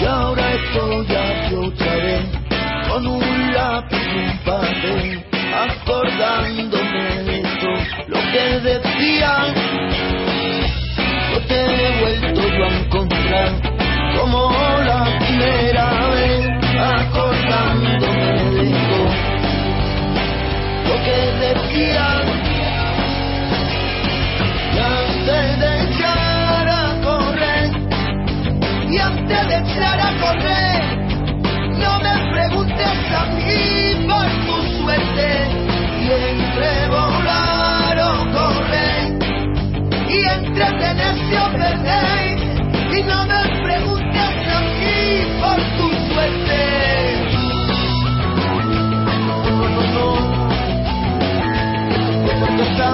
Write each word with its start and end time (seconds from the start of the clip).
Y 0.00 0.04
ahora 0.06 0.52
estoy 0.54 1.06
vez 1.06 2.44
con 2.88 3.06
un 3.06 3.54
lápiz 3.54 3.96
y 3.96 4.18
un 4.18 4.38
papel, 4.38 5.24
acordándome 5.54 7.22
de 7.22 7.42
todo 7.60 7.82
lo 8.08 8.18
que 8.32 8.44
decían. 8.60 9.54
Yo 11.32 11.38
te 11.46 11.58
he 11.64 12.00
vuelto 12.00 12.40
yo 12.40 12.64
a 12.64 12.68
encontrar 12.68 13.50
como 14.18 14.50
la 14.84 15.18
primera 15.20 16.08
vez, 16.08 16.48
acordándome 16.76 18.50
de 18.50 18.70
todo 18.88 19.10
lo 20.88 20.94
que 21.04 21.18
decían. 21.38 22.53
Y 29.24 29.32
antes 29.32 29.48
de 29.48 29.56
echar 29.72 30.00
a 30.00 30.10
correr, 30.20 30.82
no 31.78 31.98
me 32.00 32.14
preguntes 32.32 33.12
a 33.16 33.24
mí 33.26 34.06
por 34.06 34.26
tu 34.46 34.56
suerte. 34.82 35.28
Entre 36.04 36.88
volar 36.88 37.98
o 37.98 38.30
correr, 38.32 39.02
y 40.08 40.18
entre 40.28 40.66
tenerse 40.78 41.38
o 41.38 41.52
perder, 41.52 42.38
y 42.92 43.02
no 43.04 43.24
me 43.24 43.42
preguntes 43.62 44.36
a 44.46 44.60
mí 44.60 44.98
por 45.40 45.58
tu 45.78 45.86
suerte. 46.12 46.60
No, 49.48 49.68
no, 49.68 49.82
no. 52.76 52.88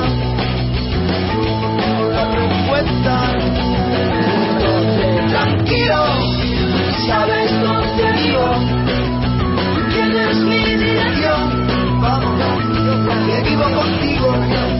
La 2.13 2.25
respuesta. 2.35 3.15
Tranquilo, 5.31 6.30
sabes 7.07 7.51
dónde 7.63 8.13
vivo, 8.13 8.47
tienes 9.91 10.37
mi 10.37 10.77
dirección, 10.77 12.01
vamos, 12.01 12.41
que 13.27 13.43
vivo 13.49 13.65
contigo. 13.65 14.80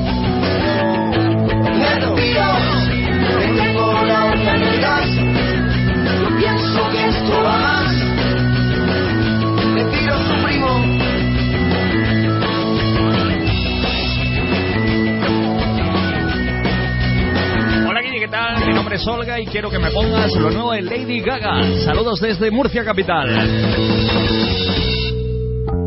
Nombre 18.91 18.97
es 18.97 19.07
Olga 19.07 19.41
y 19.41 19.47
quiero 19.47 19.71
que 19.71 19.79
me 19.79 19.89
pongas 19.93 20.33
lo 20.35 20.51
nuevo 20.51 20.73
de 20.73 20.83
Lady 20.83 21.21
Gaga. 21.21 21.63
Saludos 21.85 22.21
desde 22.21 22.51
Murcia 22.51 22.85
Capital. 22.85 23.29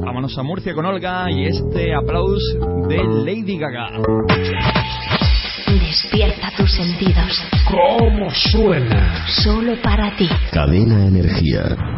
Vámonos 0.05 0.37
a 0.37 0.43
Murcia 0.43 0.73
con 0.73 0.85
Olga 0.85 1.29
y 1.29 1.47
este 1.47 1.93
aplauso 1.93 2.87
de 2.87 3.03
Lady 3.03 3.57
Gaga. 3.57 3.89
Despierta 5.67 6.49
tus 6.55 6.71
sentidos. 6.71 7.43
¿Cómo 7.69 8.29
suena? 8.29 9.27
Solo 9.27 9.75
para 9.81 10.15
ti. 10.15 10.29
Cadena 10.53 11.05
Energía. 11.05 11.92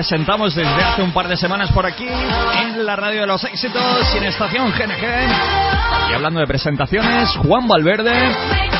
Presentamos 0.00 0.54
desde 0.54 0.82
hace 0.82 1.02
un 1.02 1.12
par 1.12 1.28
de 1.28 1.36
semanas 1.36 1.70
por 1.72 1.84
aquí 1.84 2.08
en 2.08 2.86
la 2.86 2.96
radio 2.96 3.20
de 3.20 3.26
los 3.26 3.44
éxitos 3.44 3.82
y 4.14 4.16
en 4.16 4.24
estación 4.24 4.70
GNG. 4.70 6.10
Y 6.10 6.14
hablando 6.14 6.40
de 6.40 6.46
presentaciones, 6.46 7.28
Juan 7.36 7.68
Valverde, 7.68 8.14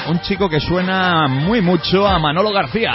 un 0.08 0.19
chico 0.22 0.49
que 0.49 0.61
suena 0.61 1.28
muy 1.28 1.61
mucho 1.61 2.08
a 2.08 2.19
Manolo 2.19 2.50
García. 2.52 2.93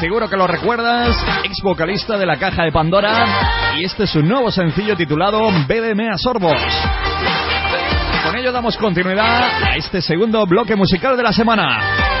Seguro 0.00 0.28
que 0.28 0.36
lo 0.36 0.46
recuerdas, 0.46 1.16
ex 1.42 1.62
vocalista 1.62 2.18
de 2.18 2.26
la 2.26 2.36
Caja 2.36 2.64
de 2.64 2.72
Pandora, 2.72 3.24
y 3.78 3.86
este 3.86 4.04
es 4.04 4.10
su 4.10 4.20
nuevo 4.20 4.50
sencillo 4.50 4.94
titulado 4.94 5.40
Bébeme 5.66 6.10
a 6.10 6.18
sorbos. 6.18 6.60
Con 8.22 8.36
ello 8.36 8.52
damos 8.52 8.76
continuidad 8.76 9.64
a 9.64 9.76
este 9.76 10.02
segundo 10.02 10.44
bloque 10.44 10.76
musical 10.76 11.16
de 11.16 11.22
la 11.22 11.32
semana. 11.32 12.19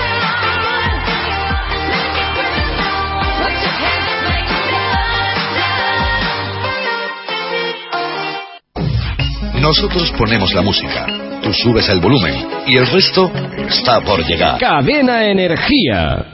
Nosotros 9.60 10.10
ponemos 10.16 10.54
la 10.54 10.62
música, 10.62 11.06
tú 11.42 11.52
subes 11.52 11.86
el 11.90 12.00
volumen 12.00 12.34
y 12.66 12.78
el 12.78 12.86
resto 12.86 13.30
está 13.68 14.00
por 14.00 14.24
llegar. 14.26 14.58
Cadena 14.58 15.26
Energía. 15.26 16.24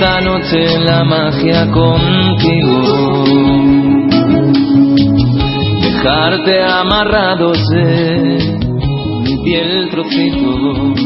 Esta 0.00 0.20
noche 0.20 0.78
la 0.78 1.02
magia 1.02 1.68
contigo. 1.72 3.24
Dejarte 5.80 6.62
amarrados 6.62 7.58
en 7.72 8.58
mi 9.24 9.36
piel 9.42 9.88
trocitos. 9.90 11.00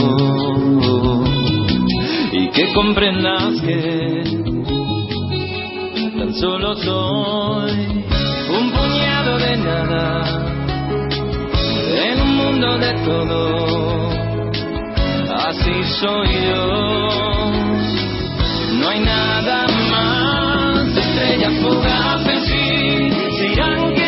Y 2.31 2.49
que 2.51 2.75
comprendas 2.75 3.59
que 3.63 4.23
tan 6.19 6.35
solo 6.35 6.75
soy 6.77 8.05
un 8.51 8.71
puñado 8.71 9.39
de 9.39 9.57
nada 9.57 10.52
de 12.63 12.93
todo. 13.05 14.09
Así 15.35 15.85
soy 16.01 16.29
yo. 16.47 17.51
No 18.79 18.89
hay 18.89 19.01
nada 19.01 19.67
más. 19.91 20.97
Estrellas 20.97 21.53
fugaces 21.61 22.45
y 22.51 23.11
se 23.37 23.47
irán 23.53 24.02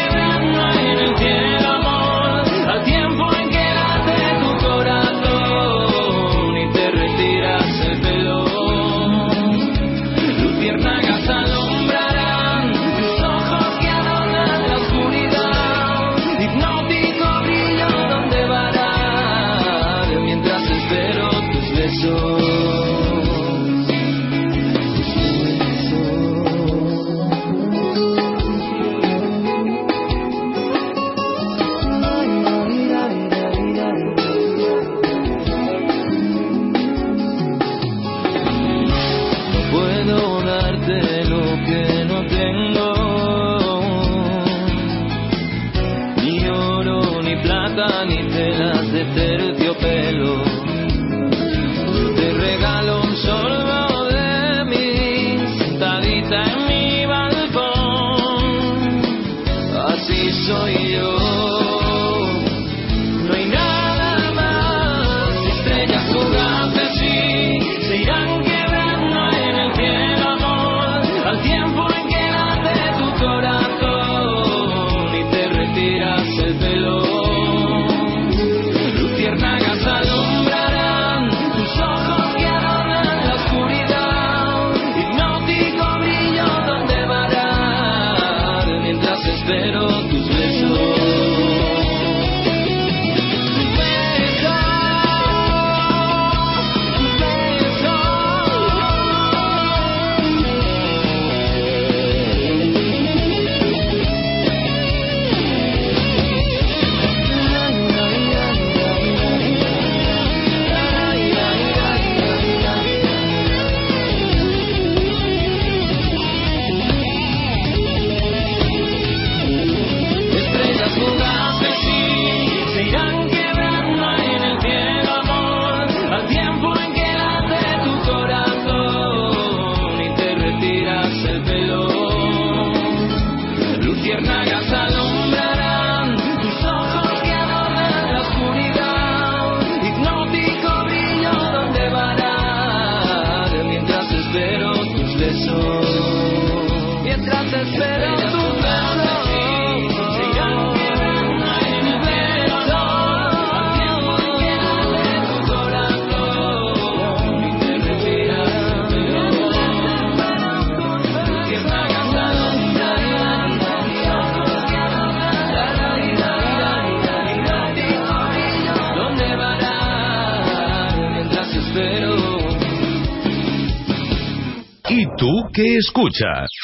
soy 60.54 60.83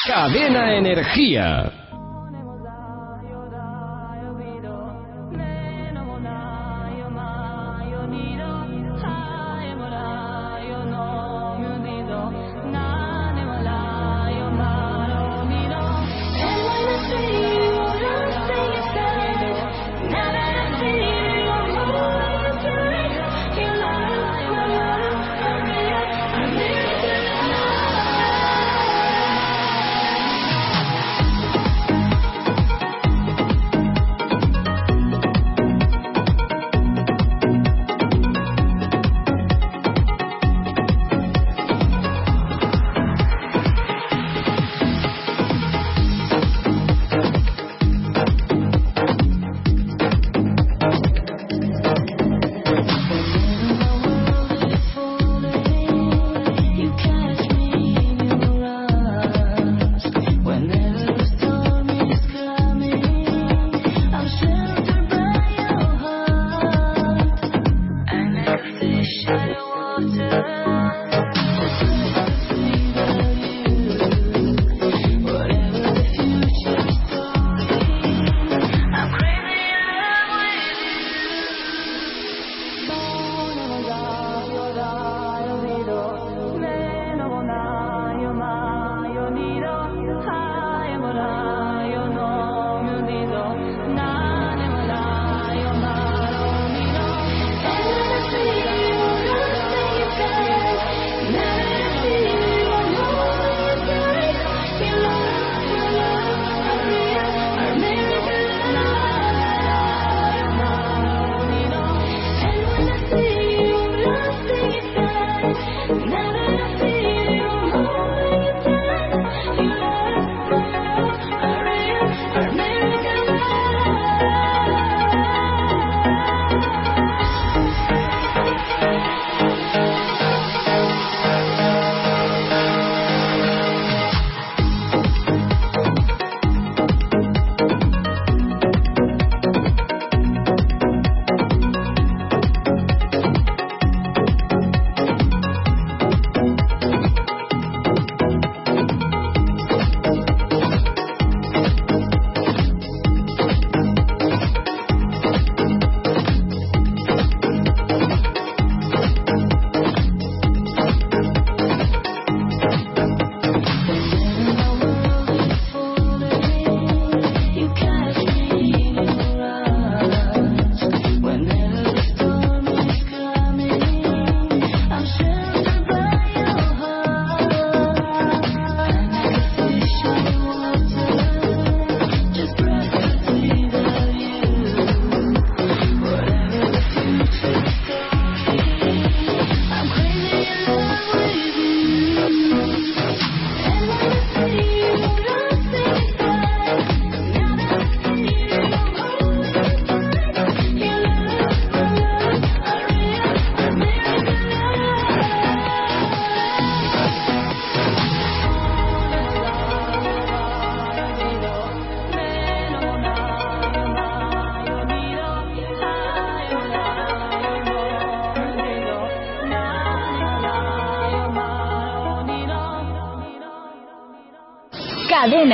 Cadena 0.07 0.75
Energía. 0.75 1.80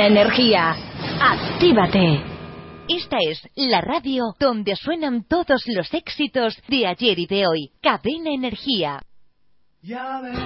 Energía. 0.08 0.74
Actívate. 1.20 2.22
Esta 2.88 3.18
es 3.28 3.46
la 3.56 3.82
radio 3.82 4.34
donde 4.40 4.74
suenan 4.74 5.24
todos 5.24 5.64
los 5.66 5.92
éxitos 5.92 6.56
de 6.66 6.86
ayer 6.86 7.18
y 7.18 7.26
de 7.26 7.46
hoy. 7.46 7.72
Cadena 7.82 8.30
Energía. 8.30 9.02
Ya 9.82 10.20
ves 10.22 10.38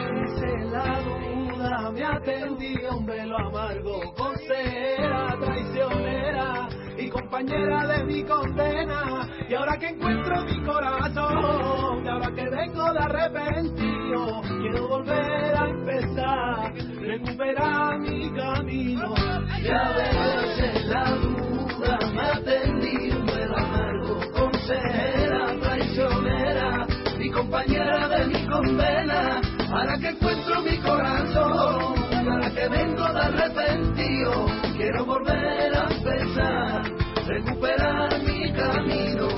la 0.73 1.01
duda 1.03 1.91
me 1.93 2.05
atendió 2.05 2.97
un 2.97 3.07
velo 3.07 3.39
amargo, 3.39 4.13
consejera, 4.15 5.39
traicionera 5.41 6.69
y 6.99 7.09
compañera 7.09 7.87
de 7.87 8.05
mi 8.05 8.25
condena. 8.25 9.29
Y 9.49 9.55
ahora 9.55 9.79
que 9.79 9.87
encuentro 9.87 10.45
mi 10.45 10.65
corazón, 10.65 12.05
y 12.05 12.09
ahora 12.09 12.33
que 12.35 12.51
vengo 12.51 12.93
de 12.93 12.99
arrepentido, 12.99 14.43
quiero 14.63 14.89
volver 14.89 15.57
a 15.57 15.69
empezar, 15.69 16.73
recuperar 17.01 17.99
mi 17.99 18.31
camino. 18.33 19.15
Ya 19.63 19.93
ves 19.97 20.87
la 20.87 21.05
duda 21.17 21.99
me 22.15 22.23
atendió 22.23 23.19
un 23.19 23.27
velo 23.27 23.57
amargo, 23.57 24.21
consejera, 24.35 25.61
traicionera 25.61 26.87
mi 27.19 27.31
compañera 27.31 28.09
de 28.09 28.27
mi 28.27 28.47
condena, 28.47 29.41
ahora 29.71 29.99
que 29.99 30.09
encuentro 30.09 30.63
mi 30.63 30.77
corazón, 30.79 31.95
ahora 32.29 32.51
que 32.51 32.69
vengo 32.69 33.13
de 33.13 33.21
arrepentido, 33.21 34.47
quiero 34.77 35.05
volver 35.05 35.77
a 35.77 35.89
empezar, 35.91 36.83
recuperar 37.27 38.23
mi 38.23 38.53
camino. 38.53 39.29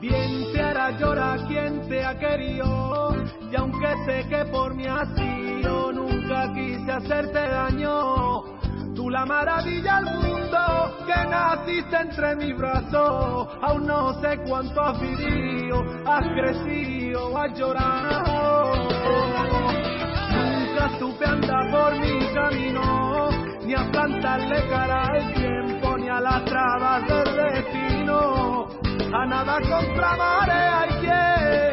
Bien 0.00 0.52
te 0.52 0.62
hará 0.62 0.90
llorar 0.98 1.46
quien 1.46 1.88
te 1.88 2.04
ha 2.04 2.18
querido, 2.18 2.79
aunque 3.80 4.04
sé 4.04 4.28
que 4.28 4.44
por 4.46 4.74
mí 4.74 4.86
ha 4.86 5.04
sido, 5.14 5.92
nunca 5.92 6.52
quise 6.52 6.92
hacerte 6.92 7.38
daño. 7.38 8.42
Tú 8.94 9.08
la 9.08 9.24
maravilla 9.24 9.98
al 9.98 10.04
mundo 10.04 11.06
que 11.06 11.28
naciste 11.28 11.96
entre 11.96 12.36
mis 12.36 12.56
brazos. 12.56 13.48
Aún 13.62 13.86
no 13.86 14.20
sé 14.20 14.38
cuánto 14.46 14.80
has 14.82 15.00
vivido, 15.00 15.82
has 16.06 16.26
crecido, 16.28 17.38
has 17.38 17.58
llorado. 17.58 18.74
Nunca 20.34 20.98
supe 20.98 21.24
andar 21.24 21.70
por 21.70 21.98
mi 21.98 22.34
camino, 22.34 23.30
ni 23.64 23.74
a 23.74 23.90
plantarle 23.90 24.68
cara 24.68 25.06
al 25.06 25.34
tiempo, 25.34 25.96
ni 25.96 26.08
a 26.08 26.20
las 26.20 26.44
trabas 26.44 27.06
del 27.06 27.36
destino. 27.36 28.66
A 29.12 29.26
nada 29.26 29.58
contra 29.60 30.16
marea 30.16 30.80
navega, 30.90 31.69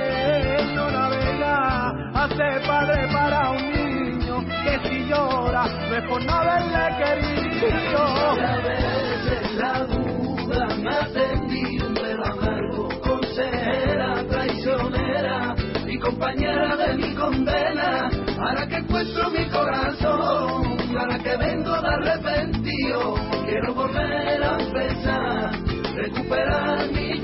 hace 2.17 2.67
padre 2.67 3.07
para 3.13 3.51
un 3.51 3.71
niño 3.71 4.39
que 4.63 4.89
si 4.89 5.05
llora 5.05 5.65
no 5.67 5.95
es 5.95 6.03
por 6.07 6.25
no 6.25 6.33
haberle 6.33 6.85
querido. 6.97 7.99
A 7.99 8.55
veces 8.57 9.53
la 9.55 9.83
duda 9.83 10.67
me 10.77 11.13
tendido 11.13 11.93
velo 12.01 12.25
amargo, 12.25 12.89
consejera, 13.01 14.23
traicionera 14.27 15.55
y 15.87 15.99
compañera 15.99 16.75
de 16.75 16.95
mi 16.95 17.13
condena. 17.13 18.09
Ahora 18.39 18.67
que 18.67 18.77
encuentro 18.77 19.29
mi 19.29 19.49
corazón, 19.49 20.77
y 20.89 20.97
ahora 20.97 21.19
que 21.19 21.37
vengo 21.37 21.81
de 21.81 21.87
arrepentido, 21.87 23.15
quiero 23.45 23.73
volver 23.75 24.43
a 24.43 24.57
empezar, 24.59 25.51
recuperar 25.95 26.91
mi 26.91 27.19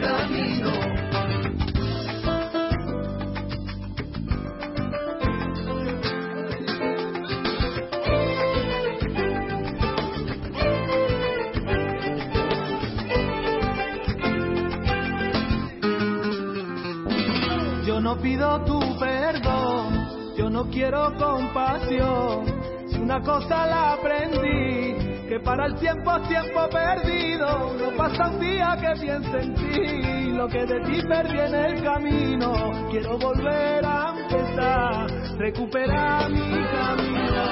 pido 18.18 18.64
tu 18.66 18.80
perdón, 19.00 20.36
yo 20.38 20.50
no 20.50 20.70
quiero 20.70 21.14
compasión. 21.18 22.46
Si 22.88 23.00
una 23.00 23.22
cosa 23.22 23.66
la 23.66 23.94
aprendí, 23.94 24.96
que 25.28 25.40
para 25.40 25.66
el 25.66 25.76
tiempo 25.76 26.16
es 26.18 26.28
tiempo 26.28 26.70
perdido. 26.70 27.74
No 27.80 27.98
pasa 27.98 28.30
un 28.30 28.40
día 28.40 28.78
que 28.80 29.02
piense 29.02 29.38
en 29.40 29.54
ti, 29.56 30.32
lo 30.32 30.48
que 30.48 30.66
de 30.66 30.80
ti 30.82 31.02
perdí 31.08 31.40
en 31.40 31.56
el 31.56 31.84
camino. 31.84 32.54
Quiero 32.92 33.18
volver 33.18 33.86
a 33.86 34.14
empezar, 34.16 35.08
recuperar 35.38 36.30
mi 36.30 36.64
camino. 36.72 37.44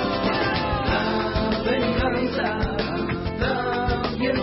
La 0.85 1.63
venganza 1.65 2.59
también 3.39 4.35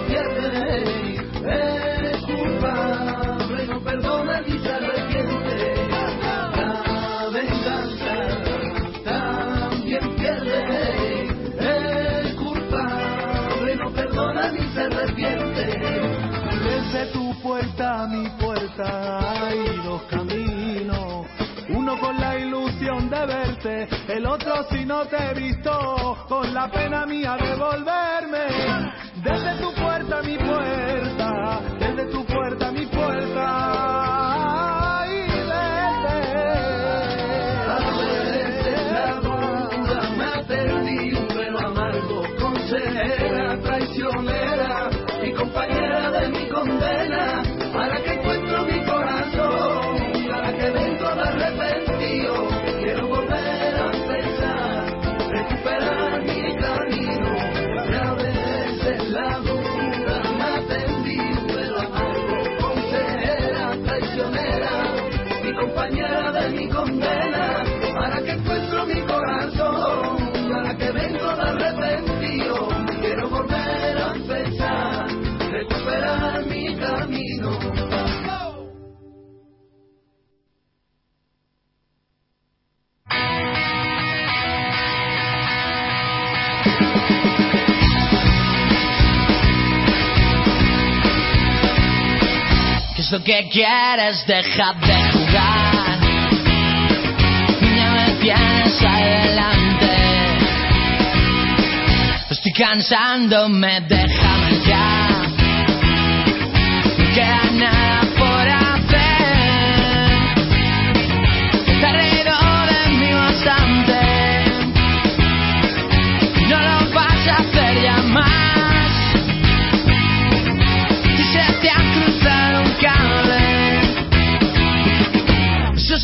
puerta 17.59 18.07
mi 18.07 18.29
puerta 18.41 19.47
hay 19.47 19.81
dos 19.85 20.03
caminos. 20.03 21.27
Uno 21.71 21.99
con 21.99 22.17
la 22.19 22.38
ilusión 22.38 23.11
de 23.11 23.27
verte, 23.27 23.88
el 24.09 24.27
otro 24.27 24.62
si 24.71 24.85
no 24.85 25.05
te 25.07 25.17
he 25.17 25.35
visto, 25.35 26.17
con 26.29 26.55
la 26.55 26.71
pena 26.71 27.05
mía 27.05 27.37
de 27.37 27.57
volverme. 27.57 28.93
Desde 29.23 29.61
tu 29.61 29.75
puerta 29.75 30.19
a 30.19 30.23
mi 30.23 30.38
puerta, 30.38 31.61
desde 31.79 32.07
tu 32.07 32.25
¿Qué 93.09 93.14
es 93.14 93.21
lo 93.21 93.25
que 93.25 93.49
quieres? 93.49 94.27
Deja 94.27 94.75
de 94.75 95.12
jugar. 95.12 95.99
Ya 97.62 97.90
me 97.90 98.12
tienes 98.21 98.83
adelante. 98.83 99.97
Estoy 102.29 102.53
cansándome, 102.53 103.81
déjame 103.88 104.61
ya. 104.66 105.09
No 106.99 107.14
queda 107.14 108.08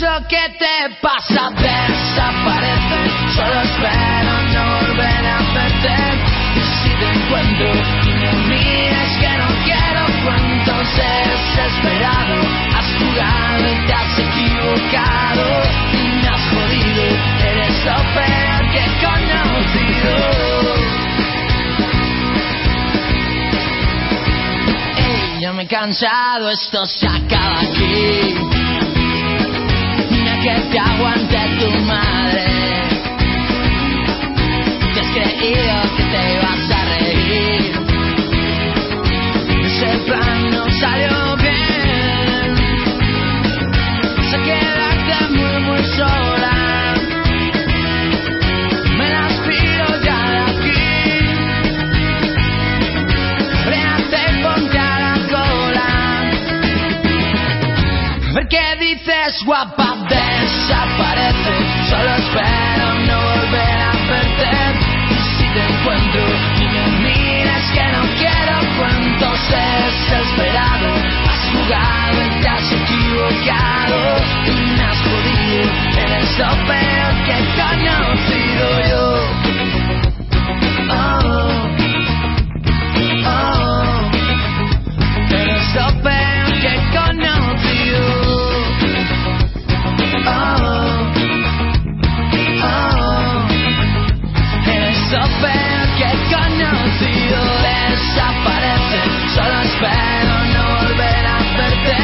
lo 0.00 0.26
que 0.26 0.48
te 0.58 0.96
pasa. 1.00 1.50
Desaparece 1.50 3.00
Solo 3.34 3.60
espero 3.60 4.32
no 4.52 4.62
volver 4.80 5.26
a 5.26 5.38
verte. 5.54 5.96
Y 6.56 6.60
si 6.60 6.90
te 6.90 7.06
encuentro 7.10 7.68
y 8.02 8.12
me 8.14 8.32
miras 8.48 9.10
que 9.20 9.32
no 9.38 9.48
quiero. 9.64 10.02
Cuentos 10.24 10.88
desesperado 10.96 12.36
Has 12.76 12.88
jugado 12.98 13.64
y 13.68 13.86
te 13.86 13.92
has 13.92 14.18
equivocado. 14.18 15.46
Y 15.92 16.02
me 16.22 16.28
has 16.28 16.44
jodido 16.50 17.04
Eres 17.44 17.84
lo 17.84 17.98
peor 18.14 18.62
que 18.72 18.80
he 18.80 18.90
conocido. 19.04 20.14
Ey, 24.96 25.40
ya 25.40 25.52
me 25.52 25.62
he 25.64 25.66
cansado, 25.66 26.50
esto 26.50 26.86
se 26.86 27.06
acaba 27.06 27.60
aquí. 27.60 28.23
Que 30.44 30.50
te 30.70 30.78
aguante 30.78 31.38
tu 31.58 31.70
madre. 31.86 32.44
Te 34.92 35.00
has 35.00 35.10
creído 35.14 35.74
que 35.96 36.02
te 36.12 36.20
ibas 36.34 36.70
a 36.70 36.84
reír. 36.98 37.62
Ese 39.64 39.90
plan 40.04 40.50
no 40.50 40.64
salió 40.68 41.36
bien. 41.36 42.48
Se 44.30 44.36
quedarte 44.42 45.16
muy, 45.30 45.56
muy 45.62 45.82
sola. 45.96 46.54
Me 48.98 49.08
Solo 61.94 62.10
espero 62.16 62.86
no 63.06 63.22
volver 63.22 63.78
a 63.78 63.92
verte. 64.10 64.50
Y 65.10 65.14
si 65.14 65.46
te 65.54 65.62
encuentro 65.62 66.26
y 66.56 66.66
me 66.66 66.88
miras 67.06 67.70
que 67.70 67.86
no 67.92 68.02
quiero 68.18 68.58
cuentos 68.76 69.38
desesperados. 69.48 70.98
Has 71.28 71.42
jugado 71.52 72.18
y 72.24 72.30
te 72.42 72.48
has 72.48 72.72
equivocado. 72.72 74.16
Y 74.44 74.66
me 74.76 74.82
has 74.82 75.00
jodido. 75.02 75.70
Que 75.94 76.00
he 76.00 76.08
desaparecen. 98.14 99.28
Solo 99.34 99.60
espero 99.60 100.44
no 100.54 100.76
volver 100.76 101.26
a 101.26 101.38
verte. 101.58 101.96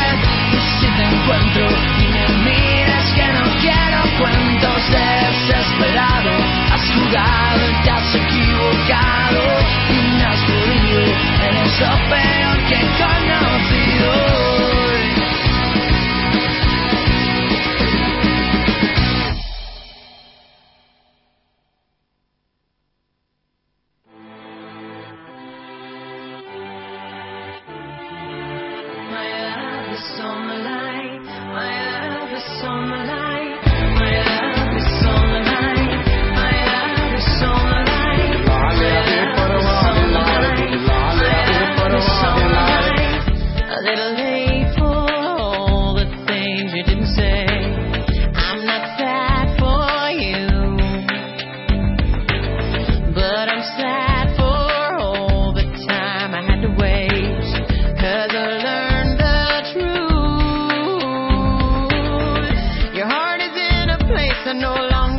Y 0.52 0.60
si 0.80 0.86
te 0.96 1.04
encuentro 1.04 1.68
y 1.98 2.08
me 2.08 2.28
miras 2.44 3.04
que 3.14 3.32
no 3.32 3.44
quiero 3.60 4.02
cuentos 4.18 4.90
desesperados. 4.90 6.42
Has 6.72 6.90
jugado 6.92 7.60
te 7.84 7.90
has 7.90 8.14
equivocado 8.14 9.42
y 9.88 10.16
me 10.16 10.24
has 10.24 10.40
podido 10.40 11.02
en 11.48 11.56
eso 11.56 11.86
peor. 12.08 12.49
no 64.54 64.74
longer 64.74 65.09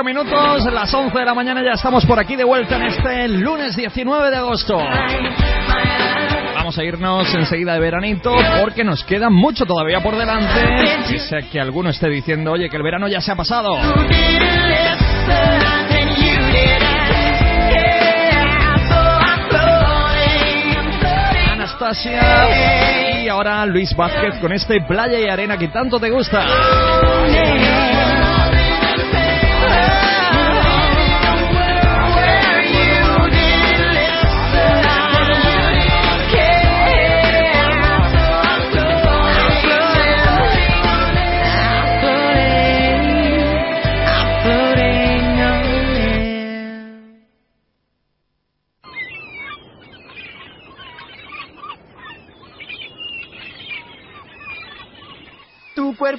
minutos, 0.00 0.64
las 0.72 0.92
11 0.92 1.18
de 1.18 1.24
la 1.24 1.34
mañana 1.34 1.62
ya 1.62 1.72
estamos 1.72 2.06
por 2.06 2.18
aquí 2.18 2.34
de 2.34 2.44
vuelta 2.44 2.76
en 2.76 2.84
este 2.84 3.28
lunes 3.28 3.76
19 3.76 4.30
de 4.30 4.36
agosto. 4.36 4.78
Vamos 6.54 6.78
a 6.78 6.82
irnos 6.82 7.32
enseguida 7.34 7.74
de 7.74 7.80
veranito 7.80 8.34
porque 8.60 8.84
nos 8.84 9.04
queda 9.04 9.28
mucho 9.28 9.66
todavía 9.66 10.00
por 10.00 10.16
delante. 10.16 11.14
Y 11.14 11.18
sé 11.18 11.48
que 11.52 11.60
alguno 11.60 11.90
esté 11.90 12.08
diciendo, 12.08 12.52
oye, 12.52 12.70
que 12.70 12.76
el 12.76 12.82
verano 12.82 13.06
ya 13.06 13.20
se 13.20 13.32
ha 13.32 13.36
pasado. 13.36 13.76
Anastasia 21.52 23.22
y 23.22 23.28
ahora 23.28 23.66
Luis 23.66 23.94
Vázquez 23.94 24.40
con 24.40 24.52
este 24.52 24.80
playa 24.88 25.20
y 25.20 25.28
arena 25.28 25.58
que 25.58 25.68
tanto 25.68 26.00
te 26.00 26.10
gusta. 26.10 26.44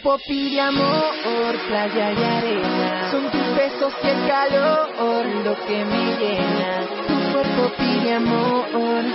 Cuerpo 0.04 0.22
pide 0.28 0.60
amor, 0.60 1.56
playa 1.70 2.12
y 2.12 2.24
arena. 2.24 3.10
Son 3.10 3.32
tus 3.32 3.56
besos 3.56 3.94
y 4.04 4.08
el 4.08 4.28
calor 4.28 5.26
lo 5.46 5.56
que 5.66 5.86
me 5.86 6.18
llena. 6.20 6.82
Tu 7.08 7.16
cuerpo 7.32 7.72
pide 7.78 8.14
amor, 8.16 8.68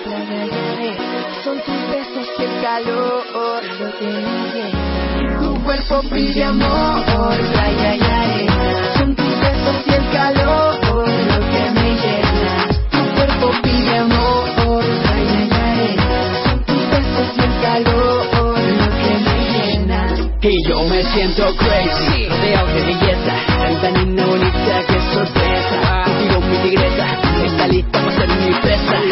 playa 0.05 0.46
y 0.46 0.51
arena. 0.51 1.42
Son 1.44 1.61
tus 1.61 1.90
besos 1.90 2.27
y 2.38 2.42
el 2.42 2.62
calor 2.62 3.64
lo 3.81 3.98
que 3.98 4.07
me 4.07 4.22
llena. 4.55 5.40
Tu 5.40 5.62
cuerpo 5.62 6.01
pide 6.09 6.44
amor, 6.44 7.38
playa 7.53 7.94
y 7.94 8.03
arena. 8.03 8.94
Son 8.96 9.14
tus 9.14 9.40
besos 9.40 9.77
y 9.87 9.90
el 9.92 10.11
calor 10.11 10.74
lo 10.87 11.40
que 11.53 11.70
me 11.70 11.88
llena. 12.03 12.68
Tu 12.90 13.03
cuerpo 13.14 13.46
pide 13.62 13.98
amor, 13.98 14.17
Yo 20.50 20.82
me 20.84 21.02
siento 21.02 21.44
crazy, 21.56 22.26
rodeado 22.26 22.68
de 22.68 22.82
belleza, 22.87 23.34
tanta 23.46 23.90
niña 23.90 24.24
bonita, 24.24 24.82
qué 24.88 24.98
sorpresa. 25.12 26.04
Contigo 26.06 26.40
mi 26.40 26.56
tigresa, 26.58 27.06
está 27.44 27.68
lista 27.68 28.00
para 28.00 28.16
ser 28.16 28.28
mi 28.28 28.54
presa. 28.54 29.02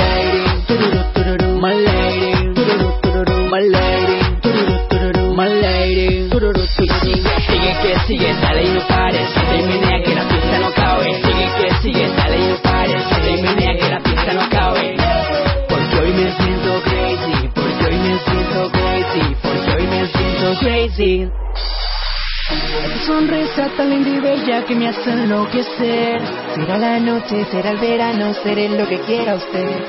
Tururú, 0.67 1.05
tururú, 1.13 1.61
My 1.61 1.75
lady, 1.75 2.55
tururú, 2.55 3.01
tururú, 3.03 3.49
my 3.51 3.69
lady, 3.69 4.41
tururú, 4.41 4.89
tururú, 4.89 5.35
my 5.35 5.49
lady, 5.61 6.29
tururú, 6.31 6.63
y 6.63 6.89
sigue, 6.89 7.77
que 7.83 7.99
sigue, 8.07 8.35
dale 8.41 8.65
y 8.65 8.73
no 8.73 8.87
pares, 8.89 9.29
te 9.35 9.96
crazy. 20.97 21.31
Tu 22.49 22.99
sonrisa 23.07 23.69
tan 23.77 23.91
linda 23.91 24.09
y 24.09 24.21
bella 24.21 24.65
que 24.65 24.75
me 24.75 24.89
hace 24.89 25.11
enloquecer. 25.11 26.21
Será 26.55 26.79
la 26.79 27.01
noche, 27.01 27.45
será 27.51 27.71
el 27.71 27.79
verano, 27.79 28.33
seré 28.43 28.69
lo 28.69 28.87
que 28.87 29.01
quiera 29.01 29.35
usted. 29.35 29.85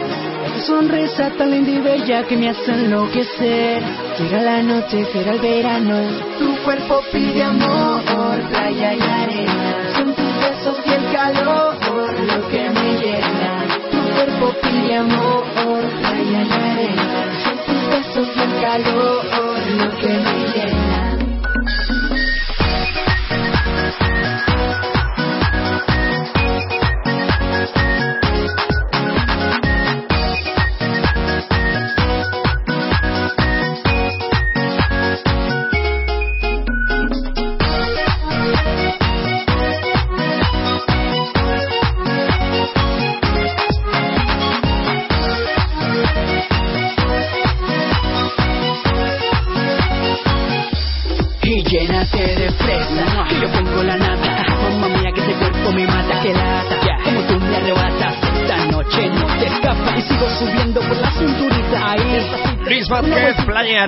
Tu 0.55 0.61
sonrisa 0.61 1.29
tan 1.37 1.51
linda 1.51 1.71
y 1.71 1.79
bella 1.81 2.23
que 2.23 2.35
me 2.35 2.49
hace 2.49 2.71
enloquecer. 2.71 3.83
Será 4.17 4.41
la 4.41 4.63
noche, 4.63 5.05
será 5.13 5.33
el 5.33 5.39
verano. 5.39 5.97
Tu 6.39 6.55
cuerpo 6.63 7.01
pide 7.11 7.43
amor, 7.43 8.39
playa 8.49 8.93
y 8.93 9.01
arena. 9.01 9.75
Son 9.95 10.15
tus 10.15 10.33
besos 10.41 10.77
y 10.85 10.89
el 10.93 11.11
calor 11.13 11.75
lo 12.31 12.49
que 12.49 12.69
me 12.69 12.89
llena. 13.01 13.65
Tu 13.91 13.99
cuerpo 14.15 14.53
pide 14.63 14.95
amor, 14.95 15.43
playa 15.99 16.41
y 16.41 16.51
arena. 16.51 17.07
Son 17.43 17.57
tus 17.65 17.89
besos 17.91 18.27
y 18.35 18.39
el 18.39 18.61
calor 18.61 19.25
lo 19.77 19.97
que 19.97 20.07
me 20.07 20.23
llena. 20.23 20.46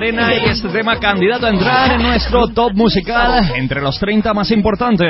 Arena 0.00 0.34
y 0.34 0.48
este 0.48 0.70
tema 0.70 0.98
candidato 0.98 1.44
a 1.44 1.50
entrar 1.50 1.92
en 1.92 2.02
nuestro 2.02 2.48
top 2.48 2.72
musical 2.74 3.52
entre 3.54 3.82
los 3.82 3.98
30 3.98 4.32
más 4.32 4.50
importantes. 4.50 5.06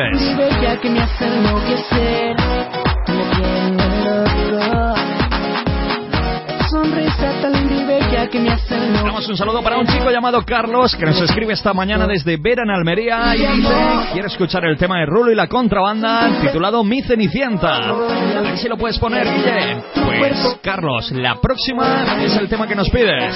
Un 9.29 9.37
saludo 9.37 9.63
para 9.63 9.77
un 9.77 9.87
chico 9.87 10.11
llamado 10.11 10.43
Carlos 10.45 10.97
que 10.97 11.05
nos 11.05 11.21
escribe 11.21 11.53
esta 11.53 11.75
mañana 11.75 12.07
desde 12.07 12.37
Vera 12.39 12.63
en 12.63 12.71
Almería 12.71 13.35
y 13.37 13.41
dice, 13.57 13.75
quiere 14.13 14.29
escuchar 14.29 14.65
el 14.65 14.79
tema 14.79 15.01
de 15.01 15.07
Rulo 15.07 15.31
y 15.31 15.35
la 15.35 15.47
contrabanda 15.47 16.41
titulado 16.41 16.83
Mi 16.85 17.03
Cenicienta. 17.03 17.77
A 17.77 18.41
ver 18.41 18.57
si 18.57 18.69
lo 18.69 18.77
puedes 18.77 18.99
poner, 18.99 19.27
Guille. 19.27 19.83
Pues, 20.19 20.59
Carlos, 20.63 21.11
la 21.13 21.41
próxima 21.41 22.23
es 22.23 22.35
el 22.37 22.49
tema 22.49 22.67
que 22.67 22.75
nos 22.75 22.89
pides. 22.89 23.35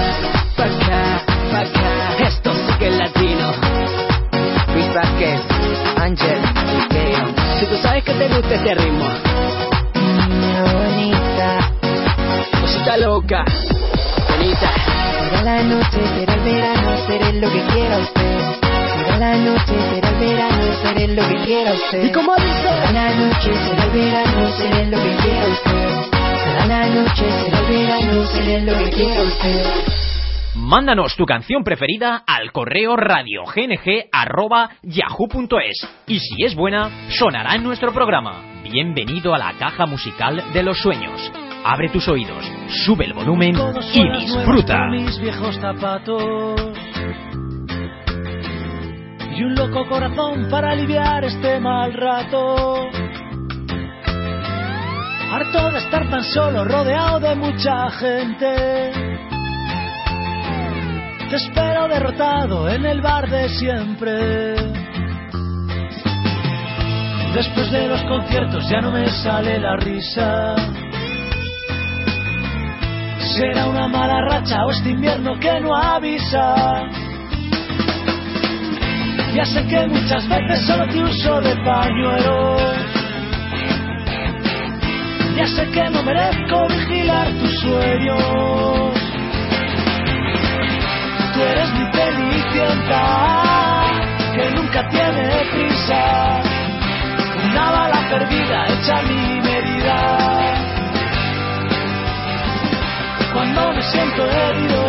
pa' 0.57 0.64
acá, 0.64 1.22
pa' 1.50 1.61
acá. 1.61 2.27
Esto 2.27 2.53
sí 2.53 2.72
que 2.79 2.88
es 2.88 2.96
latino. 2.98 3.53
Luis 4.74 4.94
Vázquez, 4.94 5.40
Ángel, 5.96 6.38
Ikeo. 6.83 7.27
Si 7.59 7.66
tú 7.66 7.77
sabes 7.79 8.05
que 8.05 8.12
te 8.12 8.29
gusta 8.29 8.55
este 8.55 8.74
ritmo. 8.74 9.09
Niña 9.94 10.64
bonita. 10.72 11.70
Cosita 12.61 12.96
loca, 12.98 13.44
bonita. 14.29 14.70
Será 15.18 15.42
la 15.42 15.62
noche, 15.62 16.00
será 16.14 16.35
el 16.35 16.40
verano, 16.40 16.96
seré 17.07 17.33
lo 17.33 17.50
que 17.50 17.61
quiera 17.72 17.98
usted. 17.98 18.40
Será 18.94 19.18
la 19.18 19.37
noche, 19.37 19.74
será 19.90 20.09
el 20.11 20.16
verano, 20.16 20.64
seré 20.83 21.09
lo 21.09 21.29
que 21.29 21.37
quiera 21.46 21.72
usted. 21.72 22.05
¿Y 22.05 22.12
cómo 22.12 22.35
dice? 22.37 22.62
Será 22.62 22.92
la 22.92 23.11
noche, 23.14 23.50
será 23.66 23.85
el 23.85 23.90
verano, 23.90 24.50
seré 24.59 24.87
lo 24.90 24.98
que 24.98 25.16
quiera 25.22 25.46
usted. 25.46 25.84
La 26.66 26.86
noche, 26.86 27.26
seré 28.32 28.62
lo 28.62 28.72
que. 28.90 29.94
Mándanos 30.54 31.14
tu 31.16 31.26
canción 31.26 31.62
preferida 31.62 32.22
al 32.26 32.52
correo 32.52 32.96
radiogng 32.96 34.08
arroba 34.12 34.70
yahoo.es 34.82 35.88
y 36.06 36.20
si 36.20 36.44
es 36.44 36.54
buena, 36.54 37.08
sonará 37.10 37.56
en 37.56 37.64
nuestro 37.64 37.92
programa. 37.92 38.62
Bienvenido 38.62 39.34
a 39.34 39.38
la 39.38 39.52
caja 39.58 39.84
musical 39.84 40.42
de 40.52 40.62
los 40.62 40.78
sueños. 40.78 41.30
Abre 41.64 41.90
tus 41.90 42.08
oídos, 42.08 42.44
sube 42.86 43.04
el 43.04 43.12
volumen 43.12 43.56
y 43.92 44.08
disfruta. 44.20 44.86
mis 44.90 45.20
viejos 45.20 45.56
zapatos 45.56 46.60
y 49.36 49.42
un 49.42 49.54
loco 49.54 49.86
corazón 49.86 50.48
para 50.50 50.70
aliviar 50.70 51.24
este 51.24 51.58
mal 51.58 51.92
rato. 51.92 52.88
Harto 55.32 55.70
de 55.70 55.78
estar 55.78 56.08
tan 56.10 56.22
solo, 56.24 56.64
rodeado 56.64 57.20
de 57.20 57.34
mucha 57.34 57.90
gente. 57.90 58.92
Te 61.28 61.37
espero 61.37 61.88
derrotado 61.88 62.68
en 62.68 62.84
el 62.87 63.00
bar 63.00 63.28
de 63.28 63.48
siempre. 63.48 64.54
Después 67.34 67.72
de 67.72 67.88
los 67.88 68.00
conciertos 68.02 68.68
ya 68.68 68.80
no 68.80 68.92
me 68.92 69.08
sale 69.08 69.58
la 69.58 69.76
risa. 69.76 70.54
Será 73.37 73.66
una 73.66 73.88
mala 73.88 74.20
racha 74.30 74.64
o 74.64 74.70
este 74.70 74.90
invierno 74.90 75.37
que 75.40 75.60
no 75.60 75.74
avisa. 75.74 76.84
Ya 79.34 79.44
sé 79.44 79.66
que 79.66 79.87
muchas 79.88 80.28
veces 80.28 80.64
solo 80.64 80.87
te 80.87 81.02
uso 81.02 81.40
de 81.40 81.56
pañuelo. 81.64 82.56
Ya 85.37 85.47
sé 85.49 85.68
que 85.70 85.90
no 85.90 86.03
merezco 86.05 86.68
vigilar 86.68 87.27
tus 87.38 87.61
sueños. 87.61 88.94
Tú 91.35 91.42
eres 91.42 91.73
mi 91.73 91.85
cenicienta 91.92 93.01
que 94.35 94.51
nunca 94.53 94.88
tiene 94.90 95.44
prisa. 95.53 96.40
Una 97.51 97.70
bala 97.73 98.09
perdida 98.11 98.66
hecha 98.68 99.03
mi 99.03 99.40
medida. 99.40 99.97
Cuando 103.33 103.73
me 103.73 103.83
siento 103.83 104.25
herido, 104.25 104.83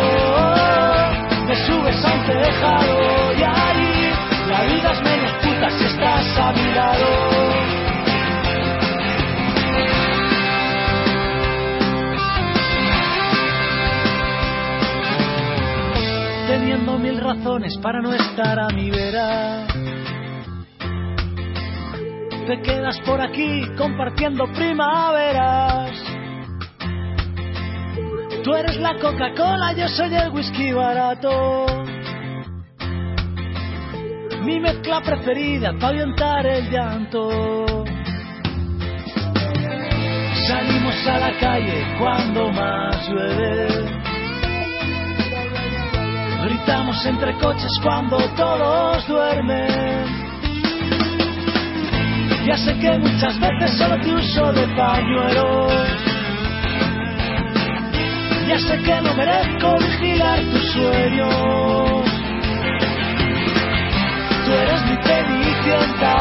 me 1.48 1.56
subes 1.66 2.04
a 2.04 2.12
un 2.12 2.24
tejado 2.24 3.32
y 3.36 3.42
ahí 3.42 4.12
la 4.48 4.62
vida 4.62 4.92
es 4.92 5.02
menos 5.02 5.32
puta 5.42 5.70
si 5.70 5.84
estás 5.86 6.38
a 6.38 6.52
mi 6.52 6.72
lado. 6.72 7.55
Para 17.80 18.00
no 18.00 18.12
estar 18.12 18.58
a 18.58 18.68
mi 18.70 18.90
vera. 18.90 19.68
Te 22.46 22.60
quedas 22.60 22.98
por 23.06 23.20
aquí 23.20 23.62
compartiendo 23.78 24.46
primaveras. 24.52 25.92
Tú 28.42 28.52
eres 28.52 28.76
la 28.78 28.94
Coca-Cola, 28.98 29.72
yo 29.74 29.88
soy 29.88 30.12
el 30.14 30.30
whisky 30.30 30.72
barato. 30.72 31.66
Mi 34.42 34.58
mezcla 34.58 35.00
preferida 35.02 35.72
para 35.74 35.88
ahuyentar 35.88 36.46
el 36.46 36.68
llanto. 36.68 37.84
Salimos 40.48 41.06
a 41.06 41.18
la 41.18 41.38
calle 41.38 41.96
cuando 41.98 42.50
más 42.50 43.08
llueve. 43.08 43.85
Gritamos 46.46 47.04
entre 47.04 47.34
coches 47.38 47.72
cuando 47.82 48.18
todos 48.36 49.04
duermen. 49.08 50.06
Ya 52.46 52.56
sé 52.56 52.78
que 52.78 52.96
muchas 53.00 53.36
veces 53.40 53.76
solo 53.76 53.98
te 53.98 54.14
uso 54.14 54.52
de 54.52 54.68
pañuelo. 54.76 55.66
Ya 58.46 58.58
sé 58.60 58.78
que 58.78 59.00
no 59.00 59.12
merezco 59.14 59.76
vigilar 59.76 60.38
tus 60.52 60.70
sueños. 60.70 62.04
Tú 64.44 64.52
eres 64.52 64.82
mi 64.84 64.96
cenicienta 65.02 66.14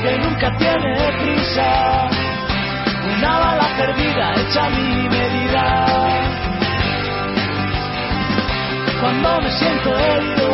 que 0.00 0.18
nunca 0.18 0.56
tiene 0.58 1.12
prisa. 1.20 2.08
Una 3.18 3.38
bala 3.40 3.68
perdida 3.76 4.32
hecha 4.36 4.66
a 4.66 4.70
mi 4.70 5.08
medida. 5.08 6.51
Cuando 9.02 9.40
me 9.40 9.50
siento 9.50 9.98
herido, 9.98 10.48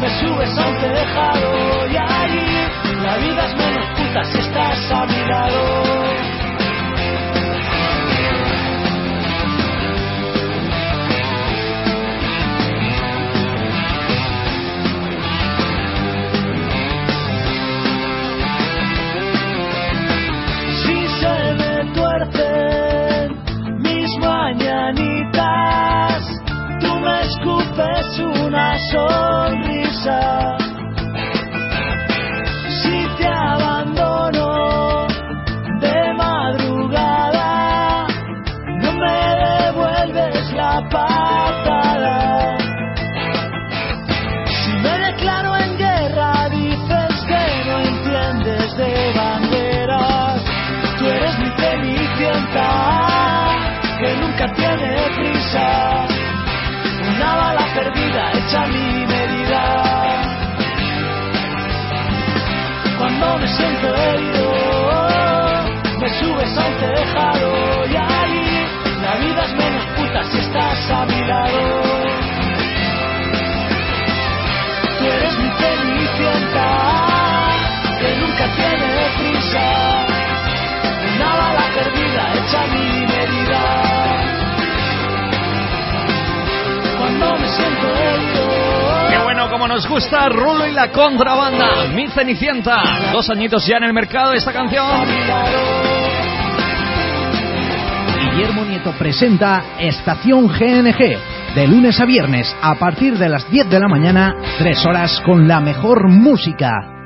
me 0.00 0.10
subes 0.20 0.58
a 0.58 0.68
un 0.68 0.80
tejado 0.80 1.86
y 1.86 1.96
ahí 1.96 2.68
la 3.02 3.16
vida 3.16 3.46
es 3.46 3.56
menos 3.56 3.86
puta 3.96 4.24
si 4.24 4.38
estás 4.38 4.92
a 4.92 5.06
mi 5.06 5.24
lado. 5.26 6.39
Una 28.18 28.76
sonrisa. 28.90 30.56
Si 32.82 33.06
te 33.18 33.26
abandono 33.28 35.06
de 35.80 36.14
madrugada, 36.14 38.06
no 38.82 38.92
me 38.92 39.36
devuelves 39.46 40.52
la 40.54 40.82
patada. 40.88 42.56
Si 44.46 44.72
me 44.72 44.98
declaro 44.98 45.56
en 45.56 45.78
guerra, 45.78 46.48
dices 46.48 47.24
que 47.28 47.64
no 47.66 47.78
entiendes 47.78 48.76
de 48.76 49.12
banderas. 49.14 50.42
Tú 50.98 51.06
eres 51.06 51.38
mi 51.38 51.50
cenicienta, 51.60 52.68
que 54.00 54.16
nunca 54.16 54.52
tiene 54.54 54.96
prisa 55.16 55.89
perdida, 57.80 58.32
hecha 58.32 58.66
mi 58.66 59.06
medida. 59.06 59.62
Cuando 62.98 63.38
me 63.38 63.48
siento 63.48 63.86
herido, 63.94 64.52
me 66.00 66.08
subes 66.20 66.58
a 66.58 66.66
un 66.66 66.76
tejado 66.76 67.86
y 67.86 67.96
ahí 67.96 68.66
la 69.02 69.14
vida 69.24 69.44
es 69.46 69.52
menos 69.54 69.84
puta 69.96 70.22
si 70.30 70.38
estás 70.38 70.90
a 70.90 71.06
mi 71.06 71.24
lado. 71.24 71.62
Tú 74.98 75.04
eres 75.06 75.38
mi 75.38 75.50
cenicienta, 75.60 76.66
que 77.98 78.08
nunca 78.20 78.44
tiene 78.58 78.88
prisa, 79.18 79.66
una 81.16 81.34
bala 81.34 81.66
perdida, 81.74 82.22
hecha 82.34 82.66
mi 82.74 82.99
Qué 89.10 89.18
bueno 89.18 89.50
como 89.50 89.66
nos 89.66 89.88
gusta 89.88 90.28
Rulo 90.28 90.66
y 90.66 90.72
la 90.72 90.90
contrabanda. 90.90 91.86
Mi 91.94 92.08
Cenicienta. 92.08 93.10
Dos 93.12 93.28
añitos 93.30 93.66
ya 93.66 93.78
en 93.78 93.84
el 93.84 93.92
mercado 93.92 94.32
esta 94.32 94.52
canción. 94.52 94.86
Guillermo 98.32 98.64
Nieto 98.64 98.92
presenta 98.92 99.62
Estación 99.78 100.46
GNG. 100.48 101.54
De 101.54 101.66
lunes 101.66 102.00
a 102.00 102.04
viernes, 102.04 102.56
a 102.62 102.76
partir 102.76 103.18
de 103.18 103.28
las 103.28 103.50
10 103.50 103.68
de 103.68 103.80
la 103.80 103.88
mañana, 103.88 104.36
tres 104.58 104.86
horas 104.86 105.20
con 105.26 105.48
la 105.48 105.60
mejor 105.60 106.08
música. 106.08 106.99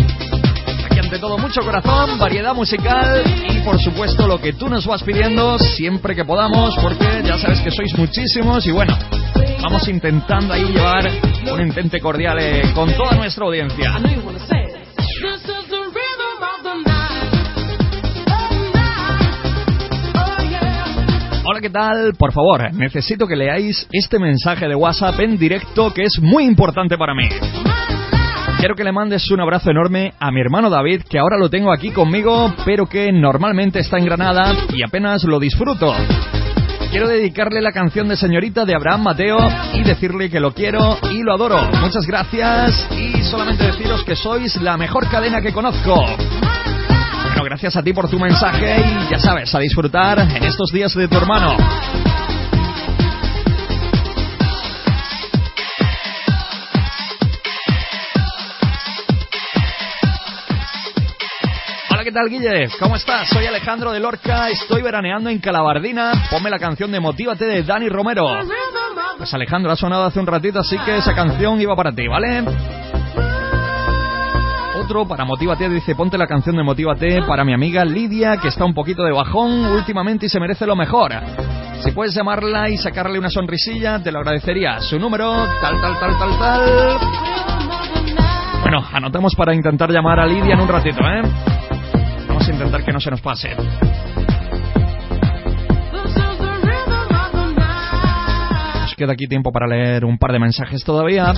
Ante 1.07 1.21
todo 1.21 1.39
mucho 1.39 1.61
corazón, 1.61 2.19
variedad 2.19 2.53
musical 2.53 3.23
y 3.49 3.61
por 3.61 3.81
supuesto 3.81 4.27
lo 4.27 4.41
que 4.41 4.55
tú 4.55 4.69
nos 4.69 4.85
vas 4.89 5.05
pidiendo 5.05 5.57
siempre 5.57 6.17
que 6.17 6.25
podamos, 6.25 6.75
porque 6.83 7.23
ya 7.25 7.39
sabes 7.39 7.61
que 7.61 7.71
sois 7.71 7.97
muchísimos 7.97 8.67
y 8.67 8.73
bueno, 8.73 8.99
vamos 9.63 9.87
intentando 9.87 10.53
ahí 10.53 10.65
llevar 10.65 11.09
un 11.53 11.61
intente 11.61 12.01
cordial 12.01 12.39
eh, 12.41 12.73
con 12.75 12.93
toda 12.97 13.13
nuestra 13.13 13.47
audiencia. 13.47 14.01
Oh 20.17 20.43
yeah. 20.43 20.85
Hola, 21.45 21.61
¿qué 21.61 21.71
tal? 21.71 22.15
Por 22.19 22.33
favor, 22.33 22.75
necesito 22.75 23.29
que 23.29 23.37
leáis 23.37 23.87
este 23.93 24.19
mensaje 24.19 24.67
de 24.67 24.75
WhatsApp 24.75 25.21
en 25.21 25.39
directo 25.39 25.95
que 25.95 26.03
es 26.03 26.19
muy 26.21 26.47
importante 26.47 26.99
para 26.99 27.15
mí. 27.15 27.29
Quiero 28.59 28.75
que 28.75 28.85
le 28.85 28.93
mandes 28.93 29.31
un 29.31 29.41
abrazo 29.41 29.71
enorme 29.71 30.15
a 30.19 30.31
mi 30.31 30.41
hermano 30.41 30.71
David, 30.71 31.03
que 31.09 31.19
ahora 31.19 31.37
lo 31.39 31.51
tengo 31.51 31.73
aquí 31.73 31.91
conmigo, 31.91 32.55
pero 32.65 32.87
que 32.87 33.13
normalmente 33.13 33.81
está 33.81 33.99
en 33.99 34.07
Granada 34.07 34.55
y 34.73 34.83
apenas 34.83 35.25
lo 35.25 35.39
disfruto. 35.39 35.95
Quiero 36.91 37.07
dedicarle 37.07 37.61
la 37.61 37.73
canción 37.73 38.09
de 38.09 38.17
Señorita 38.17 38.65
de 38.65 38.75
Abraham 38.75 39.03
Mateo 39.03 39.39
y 39.75 39.83
decirle 39.83 40.31
que 40.31 40.41
lo 40.41 40.53
quiero 40.53 40.99
y 41.13 41.23
lo 41.23 41.35
adoro. 41.35 41.69
Muchas 41.81 42.07
gracias 42.07 42.89
y 42.93 43.23
solamente 43.25 43.67
deciros 43.67 44.03
que 44.05 44.17
sois 44.17 44.57
la 44.63 44.79
mejor 44.79 45.07
cadena 45.11 45.43
que 45.43 45.53
conozco. 45.53 45.95
Bueno, 45.95 47.45
gracias 47.45 47.77
a 47.77 47.83
ti 47.83 47.93
por 47.93 48.09
tu 48.09 48.19
mensaje 48.19 48.77
y 48.81 49.11
ya 49.11 49.19
sabes, 49.19 49.55
a 49.55 49.59
disfrutar 49.59 50.21
en 50.21 50.43
estos 50.45 50.71
días 50.73 50.95
de 50.95 51.07
tu 51.07 51.19
hermano. 51.19 51.57
Tal, 62.17 62.31
Guille? 62.31 62.69
¿Cómo 62.81 62.97
estás? 62.97 63.29
Soy 63.29 63.45
Alejandro 63.45 63.93
de 63.93 64.01
Lorca, 64.01 64.49
estoy 64.49 64.81
veraneando 64.81 65.29
en 65.29 65.39
Calabardina. 65.39 66.13
Ponme 66.31 66.49
la 66.49 66.59
canción 66.59 66.91
de 66.91 66.99
Motívate 66.99 67.45
de 67.45 67.63
Dani 67.63 67.91
Romero. 67.91 68.27
Pues 69.19 69.35
Alejandro, 69.35 69.71
ha 69.71 69.77
sonado 69.77 70.07
hace 70.07 70.19
un 70.19 70.27
ratito, 70.27 70.61
así 70.61 70.79
que 70.79 70.97
esa 70.97 71.15
canción 71.15 71.61
iba 71.61 71.77
para 71.77 71.93
ti, 71.93 72.09
¿vale? 72.09 72.43
Otro 74.83 75.07
para 75.07 75.27
Motívate 75.27 75.69
dice, 75.69 75.95
ponte 75.95 76.17
la 76.17 76.27
canción 76.27 76.57
de 76.57 76.63
Motívate 76.63 77.21
para 77.29 77.45
mi 77.45 77.53
amiga 77.53 77.85
Lidia, 77.85 78.39
que 78.39 78.49
está 78.49 78.65
un 78.65 78.73
poquito 78.73 79.03
de 79.03 79.13
bajón 79.13 79.67
últimamente 79.67 80.25
y 80.25 80.29
se 80.31 80.41
merece 80.41 80.65
lo 80.65 80.75
mejor. 80.75 81.13
Si 81.83 81.93
puedes 81.93 82.15
llamarla 82.15 82.71
y 82.71 82.79
sacarle 82.79 83.19
una 83.19 83.29
sonrisilla, 83.29 84.03
te 84.03 84.11
lo 84.11 84.21
agradecería. 84.21 84.81
Su 84.81 84.99
número, 84.99 85.35
tal, 85.61 85.79
tal, 85.83 85.99
tal, 86.01 86.19
tal, 86.19 86.39
tal. 86.39 86.99
Bueno, 88.63 88.83
anotamos 88.91 89.35
para 89.35 89.55
intentar 89.55 89.91
llamar 89.91 90.19
a 90.19 90.25
Lidia 90.25 90.55
en 90.55 90.61
un 90.61 90.69
ratito, 90.69 91.01
¿eh? 91.01 91.76
Vamos 92.47 92.61
intentar 92.61 92.85
que 92.85 92.93
no 92.93 93.01
se 93.01 93.11
nos 93.11 93.21
pase. 93.21 93.49
Nos 98.83 98.95
queda 98.95 99.15
aquí 99.15 99.27
tiempo 99.27 99.51
para 99.51 99.67
leer 99.67 100.05
un 100.05 100.17
par 100.17 100.31
de 100.31 100.39
mensajes 100.39 100.85
todavía. 100.85 101.35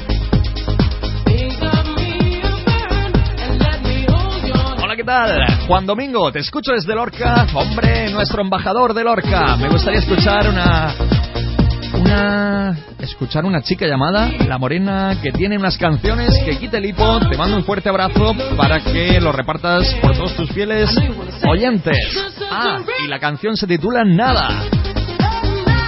Hola, 4.83 4.97
¿qué 4.97 5.05
tal? 5.05 5.47
Juan 5.67 5.87
Domingo, 5.87 6.31
te 6.31 6.41
escucho 6.41 6.73
desde 6.73 6.95
Lorca. 6.95 7.47
Hombre, 7.55 8.11
nuestro 8.11 8.43
embajador 8.43 8.93
de 8.93 9.05
Lorca. 9.05 9.57
Me 9.57 9.71
gustaría 9.71 10.01
escuchar 10.01 10.47
una... 10.51 11.08
Una... 12.01 12.77
Escuchar 12.99 13.45
una 13.45 13.63
chica 13.63 13.87
llamada 13.87 14.31
La 14.47 14.59
Morena 14.59 15.17
que 15.23 15.33
tiene 15.33 15.57
unas 15.57 15.77
canciones 15.79 16.39
que 16.45 16.59
quita 16.59 16.79
el 16.79 16.87
hipo. 16.87 17.19
Te 17.31 17.37
mando 17.37 17.57
un 17.57 17.65
fuerte 17.65 17.89
abrazo 17.89 18.35
para 18.57 18.81
que 18.81 19.21
lo 19.21 19.33
repartas 19.33 19.95
por 20.01 20.17
todos 20.17 20.35
tus 20.37 20.51
fieles 20.51 20.91
oyentes. 21.49 21.97
Ah, 22.51 22.79
y 23.05 23.09
la 23.09 23.19
canción 23.19 23.57
se 23.57 23.67
titula 23.67 24.05
Nada. 24.05 24.65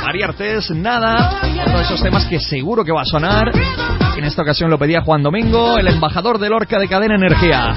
María 0.05 0.27
Artés, 0.27 0.71
Nada. 0.71 1.41
Otro 1.67 1.79
de 1.79 1.85
esos 1.85 2.03
temas 2.03 2.25
que 2.27 2.41
seguro 2.41 2.85
que 2.85 2.93
va 2.93 3.03
a 3.03 3.07
sonar. 3.07 3.53
En 4.17 4.25
esta 4.25 4.43
ocasión 4.43 4.71
lo 4.71 4.79
pedía 4.79 5.03
Juan 5.03 5.23
Domingo, 5.23 5.79
el 5.79 5.87
embajador 5.89 6.39
de 6.39 6.49
Lorca 6.49 6.79
de 6.79 6.89
Cadena 6.89 7.15
Energía. 7.15 7.73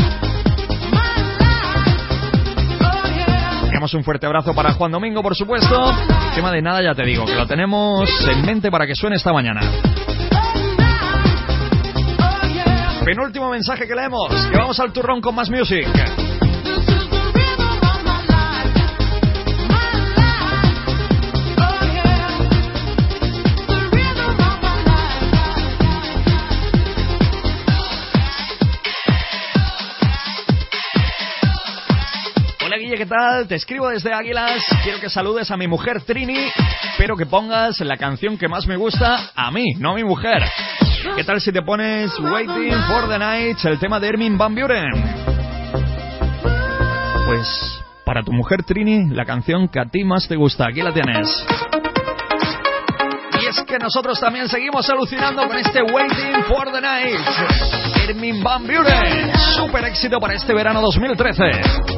Un 3.92 4.04
fuerte 4.04 4.26
abrazo 4.26 4.54
para 4.56 4.72
Juan 4.72 4.94
Domingo, 4.94 5.22
por 5.22 5.36
supuesto. 5.36 5.94
Tema 6.34 6.54
de 6.54 6.62
nada, 6.62 6.82
ya 6.82 6.96
te 6.96 7.04
digo, 7.04 7.26
que 7.26 7.36
lo 7.36 7.46
tenemos 7.46 8.10
en 8.30 8.42
mente 8.46 8.72
para 8.72 8.88
que 8.88 8.96
suene 8.96 9.18
esta 9.18 9.34
mañana. 9.34 9.60
Penúltimo 13.04 13.50
mensaje 13.50 13.86
que 13.86 13.94
leemos. 13.94 14.30
Que 14.50 14.58
vamos 14.58 14.80
al 14.80 14.94
turrón 14.94 15.20
con 15.20 15.36
más 15.36 15.50
music. 15.50 15.86
¿Qué 32.98 33.06
tal? 33.06 33.48
Te 33.48 33.56
escribo 33.56 33.90
desde 33.90 34.14
Águilas. 34.14 34.64
Quiero 34.84 35.00
que 35.00 35.10
saludes 35.10 35.50
a 35.50 35.58
mi 35.58 35.68
mujer 35.68 36.04
Trini, 36.04 36.52
pero 36.98 37.16
que 37.16 37.26
pongas 37.26 37.80
la 37.80 37.98
canción 37.98 38.38
que 38.38 38.48
más 38.48 38.68
me 38.68 38.76
gusta 38.76 39.32
a 39.36 39.52
mí, 39.52 39.74
no 39.80 39.92
a 39.92 39.96
mi 39.96 40.04
mujer. 40.04 40.44
¿Qué 41.16 41.24
tal 41.24 41.42
si 41.42 41.52
te 41.52 41.62
pones 41.64 42.12
Waiting 42.20 42.82
for 42.88 43.10
the 43.10 43.18
Night, 43.18 43.58
el 43.66 43.80
tema 43.80 44.00
de 44.00 44.10
Ermin 44.10 44.38
Van 44.38 44.54
Buren? 44.54 44.92
Pues 47.26 47.82
para 48.06 48.22
tu 48.22 48.32
mujer 48.32 48.64
Trini, 48.64 49.10
la 49.10 49.26
canción 49.26 49.68
que 49.70 49.80
a 49.80 49.86
ti 49.86 50.04
más 50.04 50.28
te 50.28 50.36
gusta, 50.36 50.68
aquí 50.68 50.82
la 50.82 50.94
tienes. 50.94 51.28
Y 53.42 53.46
es 53.48 53.64
que 53.66 53.80
nosotros 53.80 54.20
también 54.20 54.48
seguimos 54.48 54.88
alucinando 54.90 55.48
con 55.48 55.58
este 55.58 55.82
Waiting 55.82 56.44
for 56.48 56.72
the 56.72 56.82
Night. 56.82 57.20
Ermin 58.08 58.44
Van 58.44 58.68
Buren, 58.68 59.32
super 59.56 59.84
éxito 59.86 60.20
para 60.20 60.36
este 60.36 60.54
verano 60.54 60.80
2013. 60.82 61.93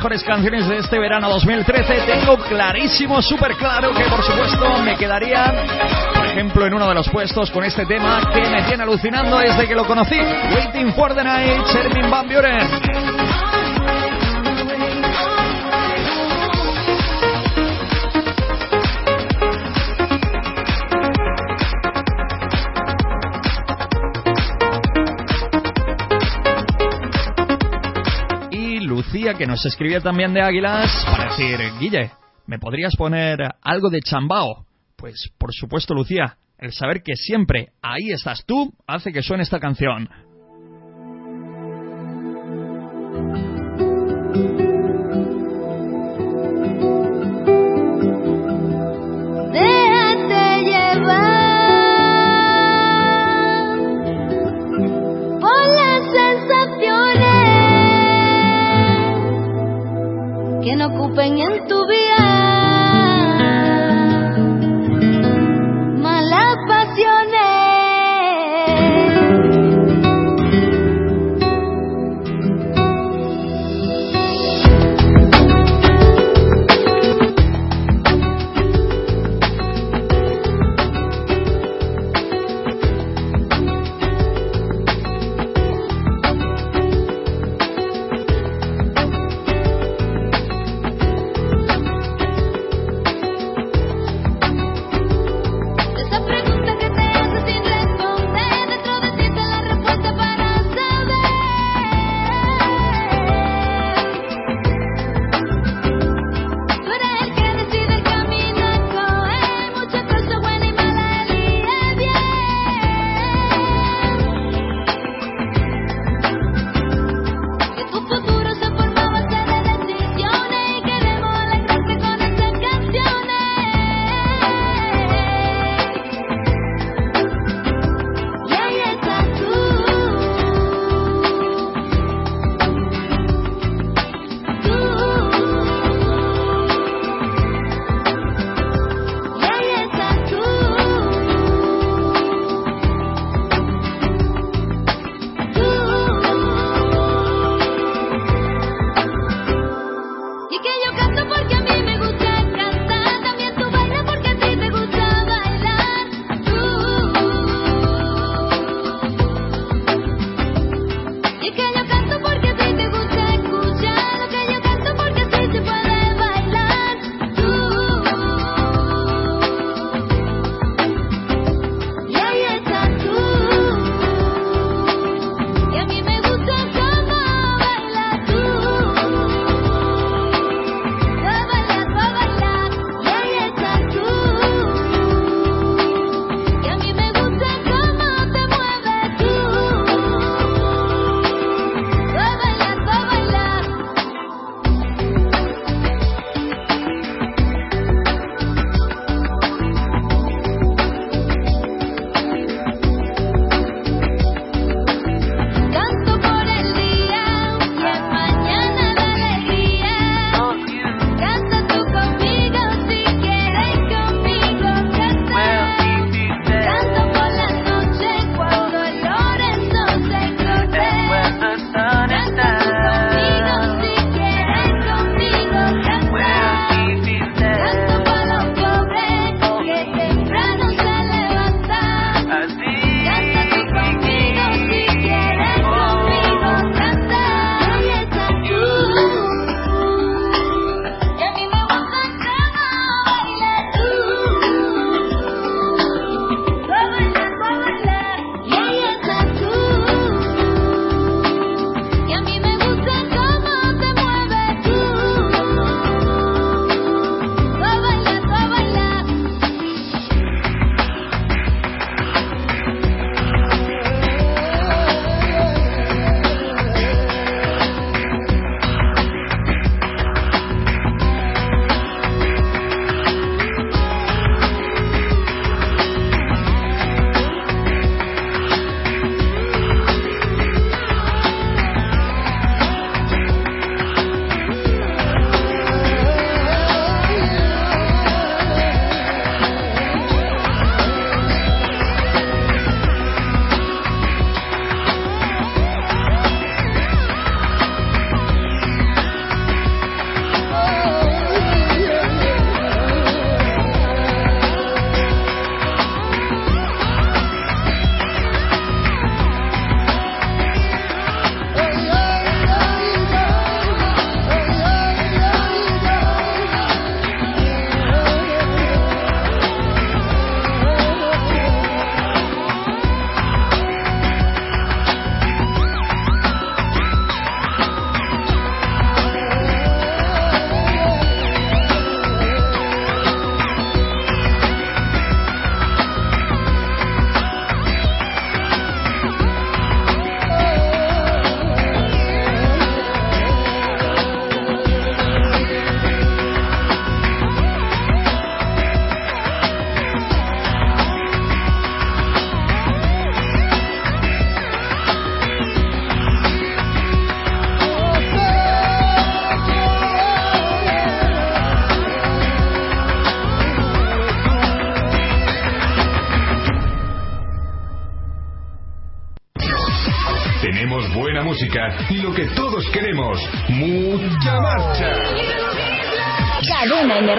Mejores 0.00 0.24
canciones 0.24 0.66
de 0.66 0.78
este 0.78 0.98
verano 0.98 1.28
2013, 1.28 2.00
tengo 2.06 2.38
clarísimo, 2.38 3.20
súper 3.20 3.54
claro 3.56 3.92
que 3.92 4.04
por 4.04 4.22
supuesto 4.22 4.78
me 4.82 4.96
quedaría, 4.96 5.52
por 6.14 6.24
ejemplo, 6.24 6.66
en 6.66 6.72
uno 6.72 6.88
de 6.88 6.94
los 6.94 7.06
puestos 7.10 7.50
con 7.50 7.64
este 7.64 7.84
tema 7.84 8.22
que 8.32 8.40
me 8.48 8.62
tiene 8.62 8.82
alucinando 8.82 9.36
desde 9.36 9.68
que 9.68 9.74
lo 9.74 9.84
conocí, 9.84 10.18
Waiting 10.54 10.94
for 10.94 11.14
the 11.14 11.22
Night, 11.22 11.66
Shermin 11.66 12.10
Van 12.10 12.26
Buren. 12.26 13.09
Que 29.40 29.46
nos 29.46 29.64
escribía 29.64 30.02
también 30.02 30.34
de 30.34 30.42
Águilas, 30.42 31.02
para 31.06 31.30
decir, 31.30 31.58
Guille, 31.78 32.10
¿me 32.46 32.58
podrías 32.58 32.94
poner 32.94 33.38
algo 33.62 33.88
de 33.88 34.02
chambao? 34.02 34.66
Pues 34.96 35.30
por 35.38 35.54
supuesto, 35.54 35.94
Lucía, 35.94 36.36
el 36.58 36.74
saber 36.74 37.02
que 37.02 37.14
siempre 37.16 37.70
ahí 37.80 38.10
estás 38.10 38.44
tú 38.44 38.70
hace 38.86 39.14
que 39.14 39.22
suene 39.22 39.44
esta 39.44 39.58
canción. 39.58 40.10
Que 61.20 61.28
no 61.28 61.34
ocupen 61.34 61.38
en 61.38 61.68
tu 61.68 61.86
vida 61.86 61.99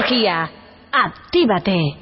energía. 0.01 0.49
Actívate. 0.91 2.00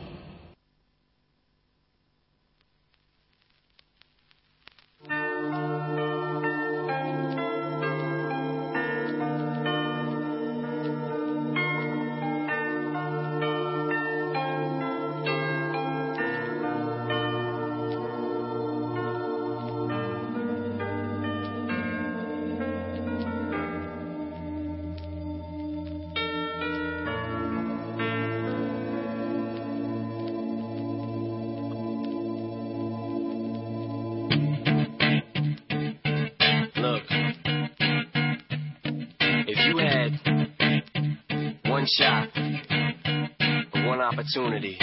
opportunity. 44.30 44.78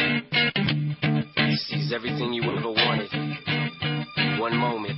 He 1.36 1.56
sees 1.56 1.92
everything 1.92 2.32
you 2.32 2.42
ever 2.42 2.70
wanted. 2.70 3.10
One 4.40 4.56
moment. 4.56 4.96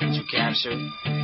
Did 0.00 0.14
you 0.14 0.22
capture? 0.30 1.23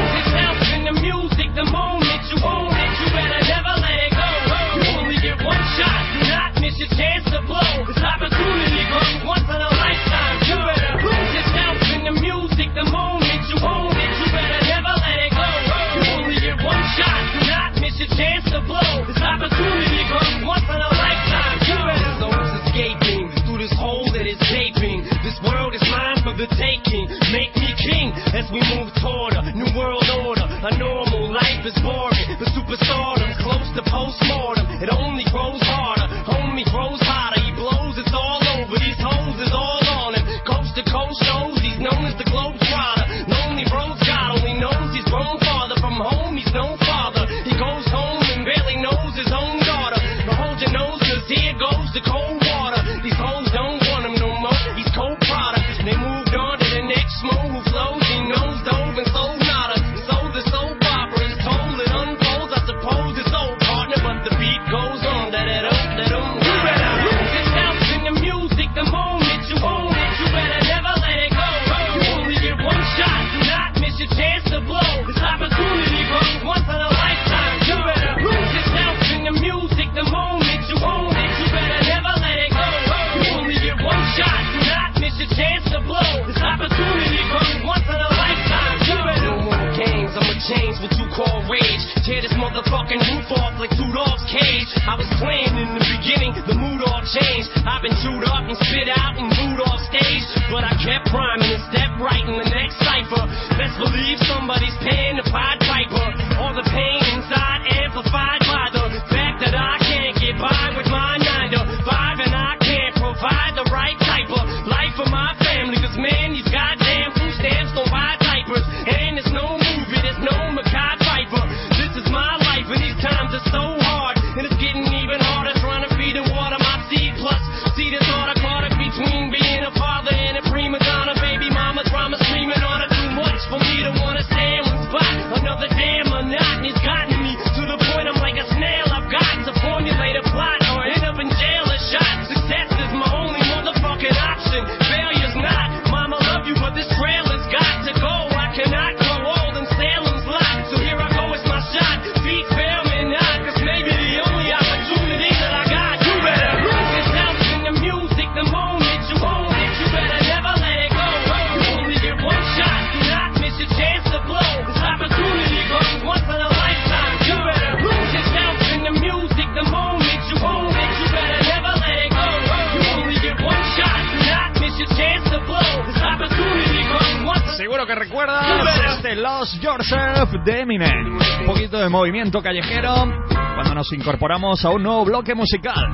Yourself 179.61 180.31
de 180.43 180.61
Eminem. 180.61 181.19
Un 181.41 181.45
poquito 181.45 181.77
de 181.77 181.87
movimiento 181.87 182.41
callejero 182.41 182.93
cuando 183.29 183.75
nos 183.75 183.93
incorporamos 183.93 184.65
a 184.65 184.71
un 184.71 184.81
nuevo 184.81 185.05
bloque 185.05 185.35
musical. 185.35 185.85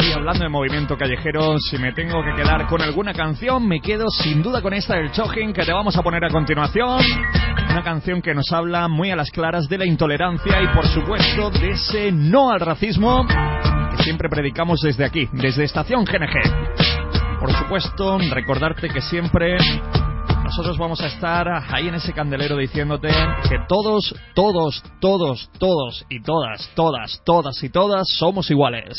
Y 0.00 0.12
hablando 0.12 0.44
de 0.44 0.50
movimiento 0.50 0.98
callejero, 0.98 1.58
si 1.58 1.78
me 1.78 1.92
tengo 1.94 2.22
que 2.22 2.34
quedar 2.42 2.66
con 2.66 2.82
alguna 2.82 3.14
canción, 3.14 3.66
me 3.66 3.80
quedo 3.80 4.10
sin 4.10 4.42
duda 4.42 4.60
con 4.60 4.74
esta 4.74 4.96
del 4.96 5.12
Chojin 5.12 5.54
que 5.54 5.64
te 5.64 5.72
vamos 5.72 5.96
a 5.96 6.02
poner 6.02 6.22
a 6.26 6.28
continuación. 6.28 7.00
Una 7.70 7.82
canción 7.82 8.20
que 8.20 8.34
nos 8.34 8.52
habla 8.52 8.86
muy 8.88 9.10
a 9.10 9.16
las 9.16 9.30
claras 9.30 9.66
de 9.66 9.78
la 9.78 9.86
intolerancia 9.86 10.60
y 10.60 10.66
por 10.74 10.86
supuesto 10.88 11.50
de 11.50 11.70
ese 11.70 12.12
no 12.12 12.50
al 12.50 12.60
racismo 12.60 13.26
que 13.26 14.02
siempre 14.02 14.28
predicamos 14.28 14.80
desde 14.82 15.06
aquí, 15.06 15.26
desde 15.32 15.64
Estación 15.64 16.04
GNG. 16.04 17.40
Por 17.40 17.50
supuesto, 17.54 18.18
recordarte 18.30 18.90
que 18.90 19.00
siempre 19.00 19.56
nosotros 20.50 20.78
vamos 20.78 21.00
a 21.00 21.06
estar 21.06 21.46
ahí 21.72 21.86
en 21.86 21.94
ese 21.94 22.12
candelero 22.12 22.56
diciéndote 22.56 23.06
que 23.48 23.56
todos, 23.68 24.12
todos, 24.34 24.82
todos, 24.98 25.48
todos 25.60 26.04
y 26.10 26.20
todas, 26.24 26.68
todas, 26.74 27.22
todas 27.24 27.62
y 27.62 27.68
todas 27.68 28.08
somos 28.18 28.50
iguales. 28.50 28.98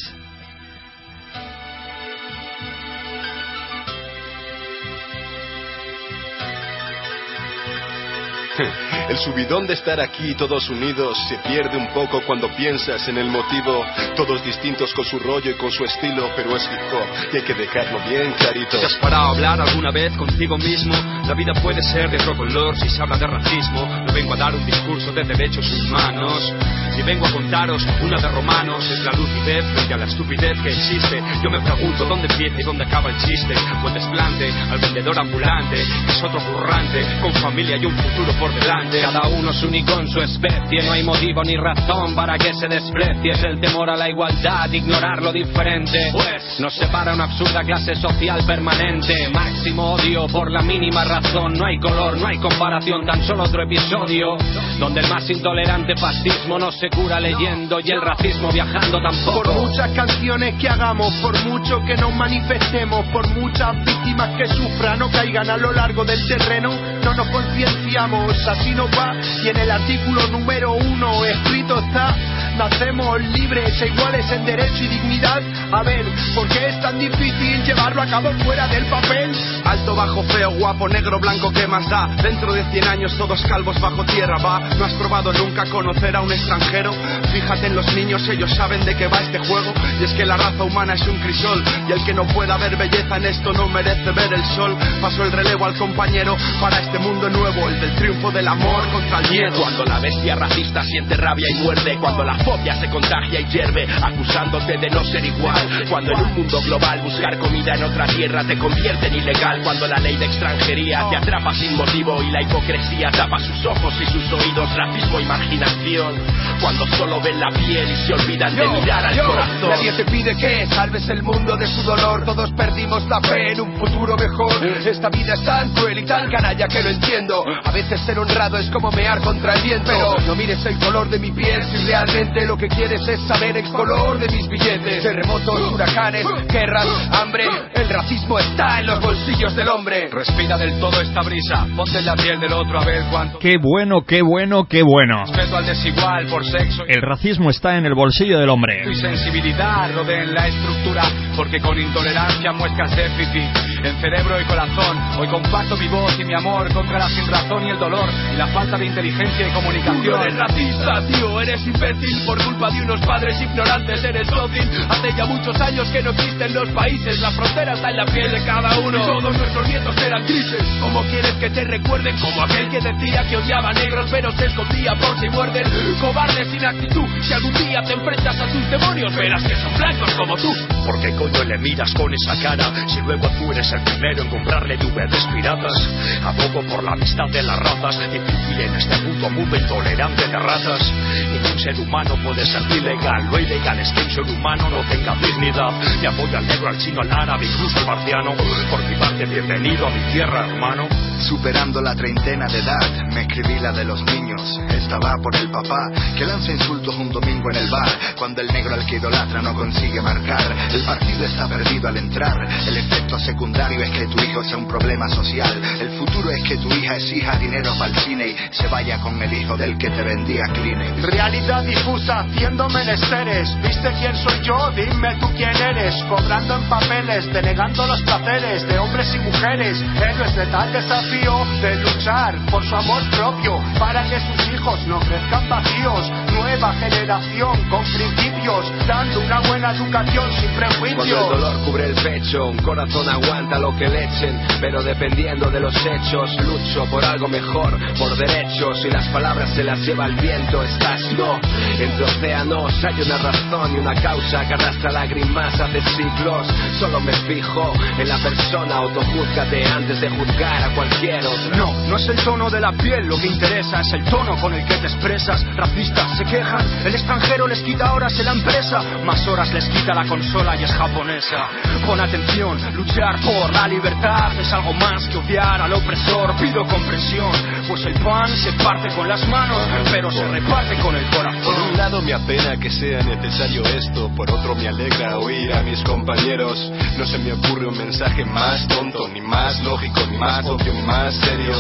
El 9.09 9.18
subidón 9.18 9.68
de 9.68 9.74
estar 9.74 9.99
aquí 9.99 10.36
todos 10.36 10.70
unidos 10.70 11.18
se 11.28 11.38
pierde 11.39 11.78
un 11.78 11.88
poco 11.93 12.22
cuando 12.22 12.49
piensas 12.55 13.07
en 13.07 13.18
el 13.18 13.28
motivo. 13.28 13.86
Todos 14.16 14.43
distintos 14.43 14.93
con 14.93 15.05
su 15.05 15.20
rollo 15.20 15.51
y 15.51 15.55
con 15.55 15.72
su 15.72 15.84
estilo, 15.84 16.30
pero 16.36 16.55
es 16.55 16.64
hip 16.64 16.93
hop 16.93 17.34
y 17.34 17.38
hay 17.38 17.43
que 17.43 17.53
dejarlo 17.53 17.99
bien 18.09 18.34
clarito. 18.34 18.80
¿Te 18.80 18.86
has 18.86 18.95
parado 18.95 19.24
a 19.24 19.30
hablar 19.32 19.62
alguna 19.62 19.91
vez 19.91 20.16
contigo 20.18 20.57
mismo? 20.57 20.93
La 21.28 21.34
vida 21.34 21.53
puede 21.62 21.82
ser 21.82 22.09
de 22.09 22.18
otro 22.18 22.36
color 22.36 22.78
si 22.78 22.89
se 22.89 23.01
habla 23.01 23.18
de 23.18 23.28
racismo. 23.28 23.86
No 24.07 24.14
vengo 24.14 24.34
a 24.34 24.38
dar 24.38 24.55
un 24.55 24.66
discurso 24.66 25.12
de 25.12 25.24
derechos 25.24 25.70
humanos. 25.72 26.53
Ni 26.95 27.03
vengo 27.03 27.26
a 27.26 27.32
contaros 27.32 27.86
una 28.01 28.20
de 28.20 28.30
romanos. 28.30 28.89
Es 28.89 28.99
la 29.03 29.12
lucidez 29.12 29.66
frente 29.74 29.93
a 29.93 29.97
la 29.97 30.05
estupidez 30.05 30.59
que 30.62 30.70
existe. 30.70 31.24
Yo 31.43 31.49
me 31.49 31.62
pregunto 31.62 32.05
dónde 32.05 32.28
empieza 32.28 32.59
y 32.59 32.64
dónde 32.64 32.84
acaba 32.84 33.09
el 33.09 33.18
chiste. 33.18 33.55
O 33.84 33.88
el 33.88 33.93
desplante 33.93 34.51
al 34.70 34.80
vendedor 34.80 35.20
ambulante, 35.20 35.82
es 35.82 36.24
otro 36.24 36.39
currante, 36.39 37.05
con 37.22 37.34
familia 37.34 37.78
y 37.78 37.86
un 37.86 37.95
futuro 37.95 38.34
por 38.39 38.51
delante. 38.52 39.02
Cada 39.02 39.28
uno 39.28 39.52
es 39.52 39.64
único 39.64 39.99
en 39.99 40.08
su 40.08 40.22
especie. 40.22 40.84
No 40.84 40.91
hay 40.91 41.04
motivo 41.04 41.43
ni 41.43 41.56
razón 41.56 42.16
para 42.16 42.38
que 42.38 42.54
se 42.54 42.68
desprecie. 42.68 43.32
Es 43.32 43.43
el 43.43 43.60
temor 43.60 43.89
a 43.89 43.95
la 43.95 44.10
igualdad, 44.10 44.72
ignorar 44.72 45.22
lo 45.22 45.32
diferente. 45.32 46.10
Pues 46.12 46.60
nos 46.60 46.74
separa 46.76 47.14
una 47.14 47.26
absurda 47.26 47.64
clase 47.64 47.95
social 47.95 48.43
permanente. 48.45 49.30
Máximo 49.30 49.93
odio 49.93 50.28
por 50.28 50.52
la 50.52 50.62
mínima 50.62 51.04
razón. 51.04 51.54
No 51.54 51.66
hay 51.66 51.78
color, 51.80 52.18
no 52.18 52.28
hay 52.28 52.38
comparación, 52.38 53.06
tan 53.06 53.24
solo 53.24 53.43
otro 53.43 53.64
episodio. 53.64 54.38
Donde 54.80 55.02
el 55.02 55.10
más 55.10 55.30
intolerante 55.30 55.95
fascismo 55.95 56.58
no 56.60 56.72
se 56.72 56.89
cura 56.89 57.20
leyendo 57.20 57.80
y 57.80 57.91
el 57.91 58.02
racismo 58.02 58.52
viajando 58.52 59.02
tampoco. 59.02 59.43
Por 59.43 59.54
muchas 59.54 59.89
canciones 59.91 60.56
que 60.56 60.70
hagamos, 60.70 61.14
por 61.16 61.38
mucho 61.45 61.82
que 61.86 61.95
nos 61.95 62.14
manifestemos, 62.14 63.06
por 63.08 63.28
muchas 63.30 63.84
víctimas 63.86 64.38
que 64.38 64.47
sufran 64.47 65.02
o 65.02 65.10
caigan 65.12 65.49
a 65.49 65.58
lo 65.58 65.72
largo 65.72 66.04
del 66.04 66.26
terreno, 66.28 66.72
no 67.04 67.14
nos 67.14 67.28
concienciamos, 67.30 68.31
así 68.48 68.72
nos 68.72 68.90
va. 68.92 69.14
Y 69.44 69.50
en 69.50 69.58
el 69.58 69.72
artículo 69.72 70.28
número 70.28 70.74
uno 70.74 71.26
escrito 71.26 71.80
está, 71.80 72.16
nacemos 72.58 73.22
libres 73.22 73.82
e 73.82 73.88
iguales 73.88 74.30
en 74.32 74.46
derecho 74.46 74.84
y 74.84 74.88
dignidad. 74.88 75.42
A 75.72 75.84
ver, 75.84 76.06
¿por 76.36 76.48
qué 76.48 76.68
es 76.68 76.80
tan 76.82 77.00
difícil 77.00 77.64
llevarlo 77.64 78.02
a 78.02 78.06
cabo 78.08 78.32
fuera 78.44 78.68
del 78.68 78.86
papel? 78.86 79.32
Alto, 79.66 79.96
bajo, 79.96 80.24
feo, 80.24 80.52
guapo, 80.52 80.88
negro, 80.88 81.20
blanco, 81.20 81.52
¿qué 81.52 81.68
más 81.68 81.90
da? 81.90 82.08
Dentro 82.22 82.54
de 82.54 82.64
100 82.72 82.88
años 82.88 83.18
todos 83.18 83.42
calvos 83.44 83.80
bajo 83.80 84.04
tierra, 84.06 84.38
va. 84.38 84.60
¿No 84.78 84.86
has 84.86 84.94
probado 84.94 85.34
nunca 85.34 85.66
conocer 85.66 86.16
a 86.16 86.22
un 86.22 86.32
extranjero? 86.32 86.94
Fíjate 87.32 87.68
en 87.68 87.76
los 87.76 87.94
niños, 87.94 88.28
ellos 88.28 88.52
saben 88.56 88.84
de 88.86 88.96
qué 88.96 89.08
va 89.08 89.20
este 89.20 89.40
juego. 89.40 89.74
Y 90.00 90.04
es 90.04 90.14
que 90.14 90.26
la 90.26 90.38
raza 90.38 90.64
humana 90.64 90.94
es 90.94 91.08
un 91.08 91.18
crisol. 91.20 91.64
Y 91.88 91.92
el 91.92 92.04
que 92.06 92.14
no 92.14 92.26
pueda 92.28 92.58
ver 92.58 92.76
belleza 92.76 93.18
en 93.18 93.26
esto 93.26 93.54
no 93.54 93.68
merece 93.68 94.12
ver 94.12 94.34
el 94.34 94.44
sol. 94.56 94.76
Paso 95.02 95.24
el 95.24 95.32
relevo 95.32 95.66
al 95.66 95.76
compañero 95.76 96.36
para 96.60 96.80
este 96.80 97.00
mundo 97.00 97.30
nuevo, 97.30 97.70
el 97.70 97.80
del 97.80 97.96
triunfo 97.96 98.31
del 98.32 98.48
amor 98.48 98.90
contra 98.92 99.20
el 99.20 99.30
miedo. 99.30 99.60
Cuando 99.60 99.86
la 99.86 100.00
bestia 100.00 100.36
racista 100.36 100.84
siente 100.84 101.16
rabia 101.16 101.48
y 101.50 101.56
muerde, 101.56 101.98
cuando 101.98 102.24
la 102.24 102.36
fobia 102.36 102.76
se 102.76 102.90
contagia 102.90 103.40
y 103.40 103.46
hierve, 103.46 103.88
acusándote 104.02 104.78
de 104.78 104.90
no 104.90 105.04
ser 105.04 105.26
igual. 105.26 105.86
Cuando 105.90 106.12
en 106.14 106.22
un 106.22 106.34
mundo 106.36 106.62
global 106.62 107.02
buscar 107.02 107.38
comida 107.38 107.76
en 107.76 107.84
otra 107.84 108.08
tierra 108.08 108.44
te 108.44 108.58
convierte 108.58 109.08
en 109.08 109.16
ilegal. 109.16 109.62
Cuando 109.64 109.88
la 109.88 109.98
ley 109.98 110.16
de 110.18 110.26
extranjería 110.26 111.08
te 111.10 111.18
atrapa 111.18 111.54
sin 111.54 111.76
motivo 111.76 112.22
y 112.24 112.32
la 112.32 112.42
hipocresía 112.42 113.12
tapa 113.12 113.40
sus 113.40 113.66
ojos 113.66 113.94
y 114.02 114.06
sus 114.06 114.32
oídos, 114.34 114.74
racismo, 114.76 115.20
imaginación. 115.20 116.16
Cuando 116.62 116.86
solo 116.98 117.20
ven 117.22 117.40
la 117.40 117.52
piel 117.52 117.92
y 117.92 117.96
se 118.08 118.14
olvidan 118.14 118.56
de 118.56 118.68
mirar 118.68 119.06
al 119.06 119.16
yo, 119.16 119.28
corazón. 119.28 119.70
Nadie 119.70 119.92
te 119.94 120.06
pide 120.06 120.36
que 120.36 120.66
salves 120.68 121.08
el 121.10 121.24
mundo 121.24 121.58
de 121.58 121.68
su 121.68 121.84
dolor. 121.84 122.24
Todos 122.26 122.52
perdimos 122.54 123.08
la 123.08 123.20
fe 123.22 123.52
en 123.54 123.62
un 123.62 123.78
futuro 123.78 124.16
mejor. 124.16 124.66
Esta 124.66 125.10
vida 125.10 125.34
es 125.34 125.44
tan 125.44 125.74
cruel 125.74 126.00
y 126.00 126.06
tan 126.06 126.30
canalla 126.30 126.68
que 126.68 126.82
lo 126.82 126.90
entiendo. 126.90 127.44
A 127.64 127.72
veces 127.72 128.00
ser 128.02 128.20
honrado 128.22 128.57
es 128.57 128.69
como 128.69 128.91
mear 128.91 129.19
contra 129.22 129.55
el 129.55 129.61
viento. 129.63 129.91
Pero 129.91 130.15
no 130.28 130.36
mires 130.36 130.65
el 130.65 130.78
color 130.80 131.09
de 131.09 131.19
mi 131.19 131.32
piel 131.32 131.63
si 131.63 131.86
realmente 131.86 132.45
lo 132.45 132.57
que 132.57 132.67
quieres 132.67 133.07
es 133.07 133.19
saber 133.28 133.57
el 133.57 133.69
color 133.72 134.19
de 134.19 134.28
mis 134.30 134.47
billetes. 134.47 135.03
Terremotos, 135.03 135.72
huracanes, 135.74 136.26
guerras, 136.47 136.88
hambre. 137.11 137.45
El 137.74 137.89
racismo 137.89 138.39
está 138.39 138.80
en 138.80 138.88
los 138.88 138.99
bolsillos 139.01 139.55
del 139.55 139.67
hombre. 139.69 140.09
Respira 140.11 140.57
del 140.57 140.80
todo 140.80 141.01
esta 141.01 141.22
brisa, 141.22 141.67
ponte 141.76 141.97
en 141.99 142.05
la 142.05 142.15
piel 142.15 142.39
del 142.39 142.53
otro 142.53 142.80
a 142.80 142.86
ver 142.86 143.03
cuánto. 143.11 143.39
Qué 143.39 143.57
bueno, 143.57 144.03
qué 144.05 144.22
bueno, 144.22 144.65
qué 144.65 144.82
bueno. 144.84 145.24
Respeto 145.26 145.57
al 145.57 145.65
desigual 145.65 146.28
por 146.28 146.45
sexo 146.45 146.84
El 146.88 147.01
racismo 147.01 147.49
está 147.49 147.76
en 147.78 147.86
el 147.86 147.93
bolsillo 147.93 148.39
del 148.39 148.49
hombre. 148.49 148.84
y 148.89 148.95
sensibilidad 148.95 149.93
rodeen 149.93 150.34
la 150.34 150.47
estructura, 150.47 151.03
porque 151.36 151.59
con 151.59 151.80
intolerancia 151.80 152.51
muestras 152.51 152.95
déficit 152.95 153.49
en 153.84 153.99
cerebro 153.99 154.39
y 154.39 154.45
corazón. 154.45 154.97
Hoy 155.19 155.28
comparto 155.28 155.76
mi 155.78 155.88
voz 155.88 156.17
y 156.19 156.26
mi 156.26 156.34
amor 156.34 156.72
contra 156.74 156.99
la 156.99 157.09
sinrazón 157.09 157.65
y 157.65 157.72
el 157.72 157.80
dolor 157.80 158.01
y 158.34 158.38
la 158.38 158.47
falta 158.47 158.78
de 158.78 158.86
inteligencia 158.86 159.47
y 159.47 159.52
comunicación. 159.52 160.04
Tú 160.04 160.16
eres 160.16 160.36
racista, 160.36 161.08
tío, 161.08 161.41
eres 161.41 161.66
imbécil 161.66 162.26
por 162.26 162.43
culpa 162.43 162.72
de 162.72 162.82
unos 162.82 163.02
padres 163.02 163.41
ignorantes, 163.41 164.04
eres 164.04 164.28
dócil. 164.28 164.70
Hace 164.89 165.14
ya 165.16 165.26
muchos 165.26 165.60
años 165.62 165.88
que 165.89 166.02
no 166.02 166.12
existen 166.12 166.54
los 166.54 166.70
países, 166.70 167.20
la 167.20 167.32
frontera 167.32 167.74
está 167.74 167.89
en 167.89 167.97
la 167.97 168.06
piel 168.06 168.32
de 168.32 168.43
cada 168.45 168.80
uno. 168.80 169.06
Todos 169.06 169.38
nuestros 169.38 169.68
nietos 169.68 169.97
eran 169.97 170.24
grises. 170.26 170.64
¿Cómo 170.80 171.02
quieres 171.04 171.34
que 171.34 171.49
te 171.49 171.64
recuerden? 171.64 172.18
Como 172.20 172.43
aquel 172.43 172.70
que 172.70 172.80
decía 172.80 173.28
que 173.28 173.38
odiaba 173.38 173.70
a 173.70 173.74
negros, 173.74 174.08
pero 174.10 174.32
se 174.32 174.45
escondía 174.45 174.95
por 174.95 175.20
si 175.20 175.30
muerden. 175.30 175.66
Cobarde 175.99 176.45
sin 176.45 176.66
actitud, 176.66 177.08
si 177.22 177.34
algún 177.34 177.54
día 177.54 177.82
te 177.84 177.93
enfrentas 177.93 178.39
a 178.39 178.47
tus 178.47 178.70
demonios, 178.70 179.16
verás 179.16 179.43
que 179.43 179.56
son 179.56 179.78
blancos 179.78 180.14
como 180.16 180.36
tú. 180.38 180.54
¿Por 180.86 180.99
qué 180.99 181.12
coño 181.16 181.43
le 181.43 181.58
miras 181.58 181.93
con 181.93 182.12
esa 182.14 182.41
cara 182.41 182.72
si 182.88 183.02
luego 183.02 183.30
tú 183.38 183.52
eres 183.52 183.72
el 183.72 183.82
primero 183.82 184.24
en 184.24 184.30
comprarle 184.30 184.78
DVDs 184.78 185.28
piratas? 185.34 185.89
Abogo 186.24 186.62
por 186.64 186.84
la 186.84 186.93
amistad 186.93 187.30
de 187.32 187.43
las 187.43 187.60
razas, 187.92 188.12
difícil 188.12 188.60
en 188.62 188.76
este 188.76 188.98
puto 188.98 189.30
mundo 189.30 189.56
intolerante 189.56 190.28
de 190.28 190.39
ratas. 190.39 190.92
Ningún 191.32 191.60
ser 191.60 191.80
humano 191.80 192.16
puede 192.24 192.46
ser 192.46 192.62
ilegal, 192.72 193.26
lo 193.30 193.39
ilegal 193.39 193.80
es 193.80 193.92
que 193.92 194.02
un 194.02 194.12
ser 194.12 194.24
humano 194.24 194.70
no 194.70 194.82
tenga 194.89 195.16
dignidad. 195.16 195.72
Me 196.02 196.08
apoyo 196.08 196.38
al 196.38 196.48
negro, 196.48 196.70
al 196.70 196.78
chino, 196.78 197.02
al 197.02 197.12
árabe, 197.12 197.46
incluso 197.46 197.80
al 197.80 197.86
marciano. 197.86 198.34
Por 198.70 198.84
mi 198.88 198.96
parte, 198.96 199.26
bienvenido 199.26 199.88
a 199.88 199.89
mi 199.89 200.14
tierra, 200.14 200.48
hermano. 200.48 200.88
Superando 201.20 201.82
la 201.82 201.96
treintena 201.96 202.48
de 202.48 202.60
edad, 202.60 203.08
me 203.14 203.22
escribí 203.22 203.60
la 203.60 203.72
de 203.72 203.86
los 203.86 204.04
niños. 204.04 204.42
Esta 204.70 204.98
va 204.98 205.18
por 205.22 205.36
el 205.36 205.50
papá, 205.52 205.92
que 206.18 206.26
lanza 206.26 206.52
insultos 206.52 206.96
un 206.96 207.12
domingo 207.12 207.52
en 207.52 207.58
el 207.58 207.70
bar, 207.70 207.89
cuando 208.18 208.42
el 208.42 208.48
negro 208.52 208.74
al 208.74 208.86
que 208.86 208.96
idolatra 208.96 209.42
no 209.42 209.54
consigue 209.54 210.02
marcar. 210.02 210.42
El 210.74 210.84
partido 210.84 211.26
está 211.26 211.48
perdido 211.48 211.88
al 211.88 211.98
entrar. 211.98 212.36
El 212.66 212.78
efecto 212.78 213.20
secundario 213.20 213.84
es 213.84 213.92
que 213.92 214.08
tu 214.08 214.20
hijo 214.22 214.44
sea 214.44 214.58
un 214.58 214.68
problema 214.68 215.08
social. 215.10 215.62
El 215.80 215.89
futuro 216.00 216.32
es 216.32 216.44
que 216.44 216.58
tu 216.58 216.70
hija 216.74 216.96
exija 216.96 217.38
dinero 217.38 217.76
para 217.82 217.94
el 217.94 218.00
cine 218.02 218.28
y 218.28 218.36
se 218.52 218.68
vaya 218.68 219.00
con 219.00 219.20
el 219.20 219.34
hijo 219.34 219.58
del 219.58 219.76
que 219.76 219.90
te 219.90 220.04
vendía 220.04 220.44
Kleenex. 220.54 221.02
Realidad 221.02 221.64
difusa 221.64 222.20
haciendo 222.20 222.70
menesteres. 222.70 223.50
¿Viste 223.64 223.92
quién 224.00 224.16
soy 224.18 224.40
yo? 224.44 224.72
Dime 224.76 225.16
tú 225.20 225.28
quién 225.36 225.56
eres. 225.56 225.96
Cobrando 226.04 226.58
en 226.58 226.64
papeles, 226.70 227.34
denegando 227.34 227.88
los 227.88 228.00
placeres 228.04 228.68
de 228.68 228.78
hombres 228.78 229.12
y 229.16 229.20
mujeres. 229.20 229.82
Héroes 229.96 230.36
de 230.36 230.46
tal 230.48 230.72
desafío 230.72 231.44
de 231.64 231.76
luchar 231.78 232.36
por 232.52 232.64
su 232.64 232.76
amor 232.76 233.02
propio 233.18 233.60
para 233.80 234.04
que 234.04 234.20
sus 234.20 234.54
hijos 234.54 234.86
no 234.86 235.00
crezcan 235.00 235.50
vacíos. 235.50 236.12
Nueva 236.34 236.74
generación 236.74 237.68
con 237.70 237.84
principios, 237.84 238.72
dando 238.88 239.22
una 239.22 239.40
buena 239.40 239.72
educación 239.72 240.32
sin 240.34 240.52
Cuando 240.52 240.66
el 240.66 240.80
prejuicios. 240.80 241.30
dolor 241.30 241.66
cubre 241.66 241.86
el 241.86 241.96
pecho, 241.96 242.46
un 242.46 242.58
corazón 242.58 243.10
aguanta 243.10 243.58
lo 243.58 243.76
que 243.76 243.88
le 243.88 244.04
echen, 244.04 244.40
pero 244.60 244.84
dependiendo 244.84 245.50
de 245.50 245.60
los 245.60 245.76
hechos, 245.84 246.30
lucho 246.46 246.86
por 246.92 247.04
algo 247.04 247.28
mejor, 247.28 247.70
por 247.97 248.15
derechos, 248.15 248.86
y 248.86 248.89
las 248.89 249.07
palabras 249.09 249.53
se 249.53 249.63
las 249.63 249.80
lleva 249.80 250.05
el 250.05 250.15
viento, 250.15 250.63
estás 250.63 251.01
no, 251.17 251.39
entre 251.80 252.05
océanos 252.05 252.74
hay 252.84 253.01
una 253.01 253.17
razón 253.17 253.76
y 253.76 253.80
una 253.80 253.95
causa 253.95 254.47
que 254.47 254.53
arrastra 254.53 254.91
lágrimas 254.91 255.59
hace 255.59 255.82
siglos, 255.82 256.47
solo 256.80 256.99
me 256.99 257.13
fijo 257.13 257.74
en 257.97 258.07
la 258.07 258.17
persona, 258.17 258.76
autojúzgate 258.76 259.65
antes 259.65 260.01
de 260.01 260.09
juzgar 260.09 260.63
a 260.63 260.69
cualquier. 260.76 261.24
No, 261.55 261.72
no 261.88 261.97
es 261.97 262.07
el 262.07 262.17
tono 262.24 262.49
de 262.49 262.59
la 262.59 262.72
piel 262.72 263.07
lo 263.07 263.17
que 263.17 263.28
interesa, 263.28 263.82
es 263.82 263.93
el 263.93 264.03
tono 264.05 264.36
con 264.38 264.53
el 264.53 264.65
que 264.65 264.76
te 264.76 264.88
expresas. 264.88 265.43
Racista, 265.55 266.07
se 266.15 266.26
quejan. 266.26 266.65
El 266.86 266.95
extranjero 266.95 267.47
les 267.47 267.61
quita 267.61 267.93
horas 267.93 268.17
en 268.19 268.26
la 268.26 268.32
empresa, 268.32 268.82
más 269.03 269.26
horas 269.28 269.51
les 269.53 269.65
quita 269.65 269.93
la 269.93 270.05
consola 270.05 270.55
y 270.55 270.63
es 270.63 270.72
japonesa. 270.72 271.47
Pon 271.86 271.99
atención, 271.99 272.57
luchar 272.76 273.19
por 273.22 273.51
la 273.51 273.67
libertad 273.67 274.32
es 274.39 274.51
algo 274.53 274.74
más 274.74 275.07
que 275.07 275.17
odiar 275.17 275.61
al 275.61 275.74
opresor. 275.74 276.36
Pido 276.38 276.65
comprensión, 276.65 277.32
pues 277.68 277.86
el 277.86 277.93
pan 277.95 278.30
se 278.38 278.53
parte 278.53 278.89
con 278.95 279.07
las 279.07 279.28
manos, 279.28 279.57
pero 279.91 280.12
se 280.12 280.28
reparte 280.28 280.76
con 280.78 280.95
el 280.95 281.05
corazón. 281.05 281.43
Por 281.43 281.59
un 281.72 281.78
lado 281.78 282.01
me 282.01 282.14
apena 282.14 282.57
que 282.57 282.70
sea 282.70 283.01
necesario 283.03 283.64
esto, 283.64 284.09
por 284.16 284.30
otro 284.32 284.55
me 284.55 284.68
alegra 284.68 285.18
oír 285.20 285.53
a 285.53 285.62
mis 285.62 285.82
compañeros. 285.84 286.72
No 286.97 287.05
se 287.05 287.18
me 287.18 287.34
ocurre 287.34 287.68
un 287.68 287.78
mensaje 287.78 288.26
más 288.26 288.68
tonto, 288.68 289.07
ni 289.07 289.22
más 289.22 289.62
lógico, 289.64 290.01
ni 290.09 290.18
más 290.18 290.45
obvio, 290.45 290.74
ni 290.74 290.82
más 290.82 291.16
serio. 291.16 291.55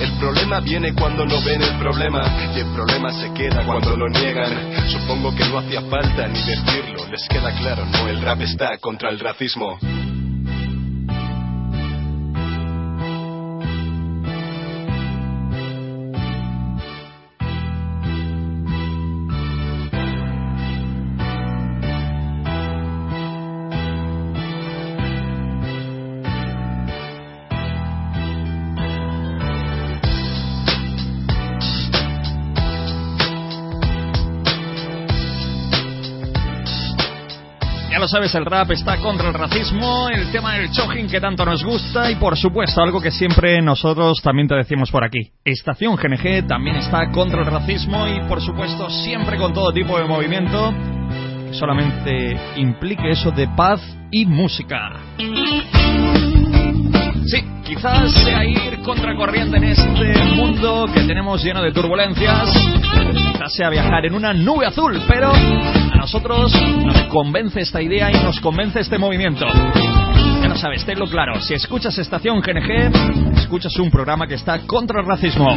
El 0.00 0.12
problema 0.12 0.60
viene 0.60 0.92
cuando 0.94 1.24
no 1.24 1.40
ven 1.42 1.62
el 1.62 1.74
problema 1.76 2.22
y 2.54 2.60
el 2.60 2.66
problema 2.66 3.12
se 3.12 3.32
queda 3.32 3.64
cuando 3.64 3.96
lo 3.96 4.08
niegan. 4.08 4.88
Supongo 4.88 5.34
que 5.34 5.44
no 5.46 5.58
hacía 5.58 5.82
falta 5.82 6.28
ni 6.28 6.40
decirlo, 6.40 7.06
les 7.10 7.26
queda 7.28 7.52
claro, 7.52 7.84
no, 7.84 8.08
el 8.08 8.20
rap 8.20 8.40
está 8.42 8.78
contra 8.78 9.10
el 9.10 9.18
racismo. 9.18 9.78
Sabes, 38.08 38.34
el 38.34 38.46
rap 38.46 38.70
está 38.70 38.96
contra 38.96 39.28
el 39.28 39.34
racismo, 39.34 40.08
el 40.08 40.32
tema 40.32 40.54
del 40.54 40.70
chojin 40.70 41.06
que 41.06 41.20
tanto 41.20 41.44
nos 41.44 41.62
gusta 41.62 42.10
y 42.10 42.16
por 42.16 42.36
supuesto 42.36 42.82
algo 42.82 43.00
que 43.00 43.10
siempre 43.10 43.60
nosotros 43.60 44.20
también 44.22 44.48
te 44.48 44.54
decimos 44.54 44.90
por 44.90 45.04
aquí. 45.04 45.30
Estación 45.44 45.96
GNG 45.96 46.46
también 46.46 46.76
está 46.76 47.10
contra 47.10 47.40
el 47.40 47.46
racismo 47.46 48.08
y 48.08 48.20
por 48.28 48.40
supuesto 48.40 48.88
siempre 48.88 49.36
con 49.36 49.52
todo 49.52 49.72
tipo 49.72 49.98
de 49.98 50.04
movimiento 50.04 50.72
solamente 51.52 52.36
implique 52.56 53.10
eso 53.10 53.30
de 53.30 53.46
paz 53.48 53.80
y 54.10 54.24
música. 54.26 54.92
Sí, 57.28 57.44
quizás 57.62 58.10
sea 58.24 58.42
ir 58.42 58.80
contracorriente 58.82 59.58
en 59.58 59.64
este 59.64 60.18
mundo 60.34 60.86
que 60.94 61.02
tenemos 61.02 61.44
lleno 61.44 61.60
de 61.60 61.72
turbulencias. 61.72 62.50
Quizás 63.12 63.52
sea 63.52 63.68
viajar 63.68 64.06
en 64.06 64.14
una 64.14 64.32
nube 64.32 64.64
azul, 64.64 64.98
pero 65.06 65.30
a 65.30 65.96
nosotros 65.96 66.50
nos 66.86 67.02
convence 67.08 67.60
esta 67.60 67.82
idea 67.82 68.10
y 68.10 68.14
nos 68.24 68.40
convence 68.40 68.80
este 68.80 68.96
movimiento. 68.96 69.46
Ya 69.46 70.48
lo 70.48 70.56
sabes, 70.56 70.86
tenlo 70.86 71.06
claro. 71.06 71.38
Si 71.42 71.52
escuchas 71.52 71.98
Estación 71.98 72.40
GNG, 72.40 73.36
escuchas 73.36 73.78
un 73.78 73.90
programa 73.90 74.26
que 74.26 74.36
está 74.36 74.60
contra 74.60 75.02
el 75.02 75.06
racismo. 75.06 75.54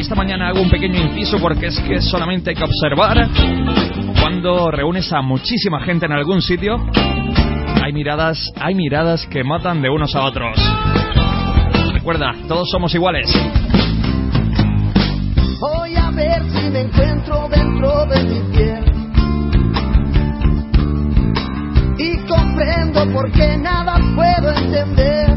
Esta 0.00 0.14
mañana 0.14 0.48
hago 0.48 0.62
un 0.62 0.70
pequeño 0.70 0.98
inciso 1.02 1.38
porque 1.38 1.66
es 1.66 1.78
que 1.80 2.00
solamente 2.00 2.48
hay 2.48 2.56
que 2.56 2.64
observar 2.64 3.28
cuando 4.22 4.70
reúnes 4.70 5.12
a 5.12 5.20
muchísima 5.20 5.84
gente 5.84 6.06
en 6.06 6.12
algún 6.12 6.40
sitio 6.40 6.78
hay 7.88 7.94
miradas, 7.94 8.52
hay 8.60 8.74
miradas 8.74 9.26
que 9.28 9.42
matan 9.42 9.80
de 9.80 9.88
unos 9.88 10.14
a 10.14 10.24
otros. 10.24 10.58
Recuerda, 11.94 12.34
todos 12.46 12.68
somos 12.70 12.94
iguales. 12.94 13.32
Voy 15.58 15.96
a 15.96 16.10
ver 16.10 16.42
si 16.50 16.68
me 16.68 16.80
encuentro 16.82 17.48
dentro 17.48 18.04
de 18.04 18.24
mi 18.24 18.40
piel. 18.54 18.84
Y 21.96 22.18
comprendo 22.26 23.10
por 23.10 23.32
qué 23.32 23.56
nada 23.56 23.98
puedo 24.14 24.52
entender. 24.52 25.34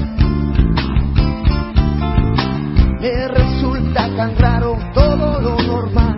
Me 2.99 3.27
resulta 3.29 4.13
tan 4.17 4.37
raro 4.37 4.77
todo 4.93 5.39
lo 5.39 5.57
normal. 5.57 6.17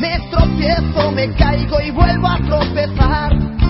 Me 0.00 0.18
tropiezo, 0.30 1.01
me 1.14 1.30
caigo 1.34 1.80
y 1.80 1.90
vuelvo 1.90 2.26
a 2.26 2.38
tropezar. 2.38 3.61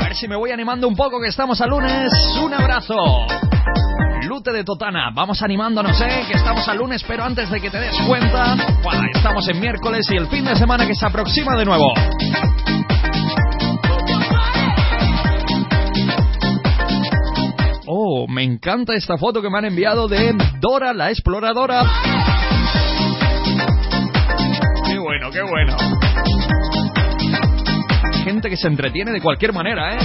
A 0.00 0.04
ver 0.04 0.14
si 0.14 0.28
me 0.28 0.36
voy 0.36 0.50
animando 0.50 0.86
un 0.88 0.96
poco 0.96 1.20
que 1.20 1.28
estamos 1.28 1.60
a 1.60 1.66
lunes. 1.66 2.10
Un 2.42 2.54
abrazo. 2.54 2.96
Lute 4.22 4.52
de 4.52 4.64
Totana, 4.64 5.10
vamos 5.12 5.42
animándonos, 5.42 6.00
¿eh? 6.00 6.24
Que 6.26 6.38
estamos 6.38 6.66
a 6.68 6.74
lunes, 6.74 7.04
pero 7.06 7.24
antes 7.24 7.50
de 7.50 7.60
que 7.60 7.70
te 7.70 7.78
des 7.78 7.94
cuenta, 8.06 8.56
estamos 9.14 9.46
en 9.48 9.60
miércoles 9.60 10.06
y 10.10 10.16
el 10.16 10.28
fin 10.28 10.44
de 10.44 10.56
semana 10.56 10.86
que 10.86 10.94
se 10.94 11.04
aproxima 11.04 11.54
de 11.56 11.66
nuevo. 11.66 11.92
Me 18.34 18.42
encanta 18.42 18.94
esta 18.94 19.16
foto 19.16 19.40
que 19.40 19.48
me 19.48 19.58
han 19.58 19.64
enviado 19.64 20.08
de 20.08 20.34
Dora 20.60 20.92
la 20.92 21.10
exploradora. 21.10 21.84
Qué 24.86 24.98
bueno, 24.98 25.30
qué 25.30 25.42
bueno. 25.42 25.76
Gente 28.24 28.50
que 28.50 28.56
se 28.56 28.66
entretiene 28.66 29.12
de 29.12 29.20
cualquier 29.20 29.52
manera, 29.52 29.94
¿eh? 29.94 29.98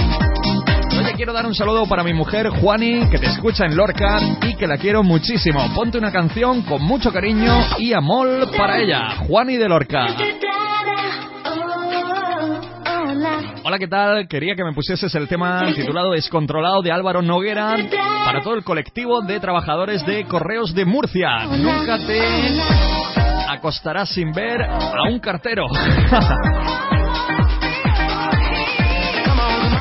Oye, 0.96 1.12
quiero 1.14 1.32
dar 1.32 1.46
un 1.46 1.54
saludo 1.54 1.86
para 1.86 2.04
mi 2.04 2.12
mujer 2.12 2.50
Juani, 2.50 3.08
que 3.10 3.18
te 3.18 3.26
escucha 3.26 3.64
en 3.64 3.76
Lorca 3.76 4.20
y 4.42 4.54
que 4.54 4.68
la 4.68 4.76
quiero 4.76 5.02
muchísimo. 5.02 5.60
Ponte 5.74 5.98
una 5.98 6.12
canción 6.12 6.62
con 6.62 6.82
mucho 6.82 7.12
cariño 7.12 7.52
y 7.78 7.92
amor 7.92 8.48
para 8.56 8.78
ella, 8.78 9.16
Juani 9.26 9.56
de 9.56 9.68
Lorca. 9.68 10.06
Hola, 13.70 13.78
¿qué 13.78 13.86
tal? 13.86 14.26
Quería 14.26 14.56
que 14.56 14.64
me 14.64 14.72
pusieses 14.72 15.14
el 15.14 15.28
tema 15.28 15.62
titulado 15.72 16.10
Descontrolado 16.10 16.82
de 16.82 16.90
Álvaro 16.90 17.22
Noguera 17.22 17.76
para 18.24 18.42
todo 18.42 18.54
el 18.54 18.64
colectivo 18.64 19.20
de 19.20 19.38
trabajadores 19.38 20.04
de 20.04 20.24
Correos 20.24 20.74
de 20.74 20.84
Murcia. 20.84 21.44
Nunca 21.44 21.96
te 22.04 22.20
acostarás 23.48 24.08
sin 24.08 24.32
ver 24.32 24.60
a 24.60 25.08
un 25.08 25.20
cartero. 25.20 25.66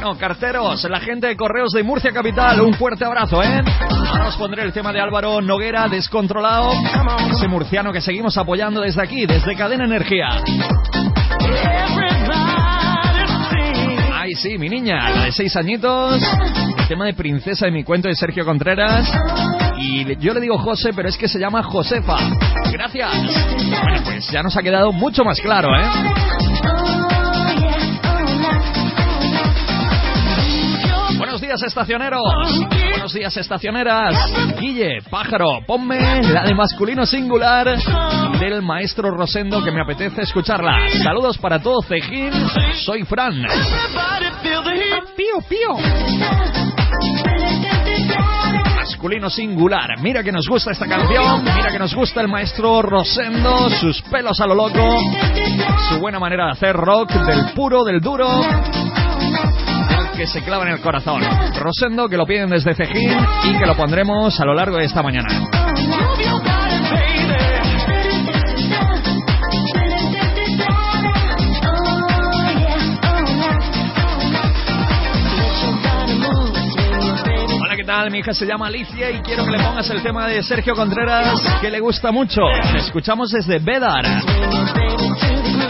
Bueno, 0.02 0.18
carteros, 0.18 0.84
la 0.90 1.00
gente 1.02 1.28
de 1.28 1.36
Correos 1.36 1.72
de 1.74 1.84
Murcia 1.84 2.12
Capital, 2.14 2.62
un 2.62 2.74
fuerte 2.74 3.04
abrazo, 3.04 3.44
¿eh? 3.44 3.62
Ahora 4.08 4.28
os 4.30 4.60
el 4.60 4.72
tema 4.72 4.94
de 4.94 5.02
Álvaro 5.02 5.42
Noguera, 5.42 5.90
descontrolado, 5.90 6.72
ese 7.32 7.48
murciano 7.50 7.92
que 7.92 8.00
seguimos 8.00 8.38
apoyando 8.38 8.80
desde 8.80 9.02
aquí, 9.02 9.26
desde 9.26 9.56
Cadena 9.58 9.84
Energía. 9.84 10.30
Sí, 14.40 14.58
mi 14.58 14.70
niña, 14.70 15.10
la 15.10 15.26
de 15.26 15.32
seis 15.34 15.56
añitos, 15.58 16.22
el 16.78 16.88
tema 16.88 17.06
de 17.06 17.14
princesa 17.14 17.66
de 17.66 17.72
mi 17.72 17.84
cuento 17.84 18.08
de 18.08 18.16
Sergio 18.16 18.46
Contreras. 18.46 19.10
Y 19.78 20.16
yo 20.18 20.34
le 20.34 20.40
digo 20.40 20.58
José, 20.58 20.92
pero 20.96 21.10
es 21.10 21.18
que 21.18 21.28
se 21.28 21.40
llama 21.40 21.62
Josefa. 21.64 22.18
Gracias. 22.72 23.12
Bueno, 23.84 24.02
pues 24.04 24.30
ya 24.32 24.42
nos 24.42 24.56
ha 24.56 24.62
quedado 24.62 24.94
mucho 24.94 25.26
más 25.26 25.40
claro, 25.42 25.70
¿eh? 25.78 26.69
Días, 31.50 31.64
estacioneros. 31.64 32.22
Buenos 32.92 33.12
días, 33.12 33.36
estacioneras. 33.36 34.16
Guille, 34.60 35.00
pájaro, 35.10 35.62
ponme 35.66 36.22
la 36.22 36.44
de 36.44 36.54
masculino 36.54 37.08
singular 37.08 37.76
del 38.40 38.62
maestro 38.62 39.10
Rosendo 39.10 39.64
que 39.64 39.72
me 39.72 39.82
apetece 39.82 40.22
escucharla. 40.22 40.78
Saludos 41.04 41.40
para 41.40 41.60
todo 41.60 41.82
Cejín. 41.82 42.32
Soy 42.86 43.04
Fran. 43.04 43.42
Pío, 45.18 45.42
pío. 45.50 45.76
Masculino 48.76 49.32
singular. 49.32 50.00
Mira 50.02 50.22
que 50.24 50.32
nos 50.32 50.48
gusta 50.48 50.70
esta 50.70 50.86
canción. 50.86 51.44
Mira 51.44 51.72
que 51.72 51.80
nos 51.80 51.96
gusta 51.96 52.22
el 52.22 52.28
maestro 52.28 52.84
Rosendo. 52.84 53.72
Sus 53.72 54.04
pelos 54.04 54.40
a 54.40 54.46
lo 54.46 54.54
loco. 54.54 54.88
Su 55.90 56.00
buena 56.00 56.20
manera 56.20 56.46
de 56.46 56.52
hacer 56.52 56.76
rock. 56.76 57.12
Del 57.12 57.54
puro, 57.56 57.84
del 57.84 58.02
duro 58.02 58.28
que 60.20 60.28
se 60.28 60.42
clava 60.42 60.66
en 60.66 60.74
el 60.74 60.82
corazón. 60.82 61.22
Rosendo, 61.56 62.10
que 62.10 62.18
lo 62.18 62.26
piden 62.26 62.50
desde 62.50 62.76
Cejín 62.76 63.18
y 63.46 63.58
que 63.58 63.66
lo 63.66 63.74
pondremos 63.74 64.38
a 64.38 64.44
lo 64.44 64.54
largo 64.54 64.76
de 64.76 64.84
esta 64.84 65.02
mañana. 65.02 65.30
Hola, 77.62 77.76
¿qué 77.78 77.86
tal? 77.86 78.12
Mi 78.12 78.20
hija 78.20 78.34
se 78.34 78.46
llama 78.46 78.68
Alicia 78.68 79.12
y 79.12 79.22
quiero 79.22 79.46
que 79.46 79.52
le 79.52 79.64
pongas 79.64 79.90
el 79.90 80.04
tema 80.04 80.28
de 80.28 80.44
Sergio 80.44 80.76
Contreras, 80.76 81.40
que 81.62 81.72
le 81.72 81.80
gusta 81.80 82.12
mucho. 82.12 82.42
Escuchamos 82.76 83.30
desde 83.32 83.60
Bedar. 83.60 84.04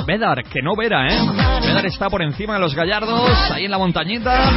Bedar, 0.10 0.44
que 0.44 0.64
no 0.64 0.76
Vera, 0.76 1.06
¿eh? 1.06 1.20
Bedar 1.62 1.86
está 1.86 2.10
por 2.10 2.24
encima 2.24 2.56
de 2.56 2.60
los 2.60 2.74
gallardos, 2.74 3.30
ahí 3.52 3.66
en 3.66 3.70
la 3.70 3.78
montañita. 3.78 4.52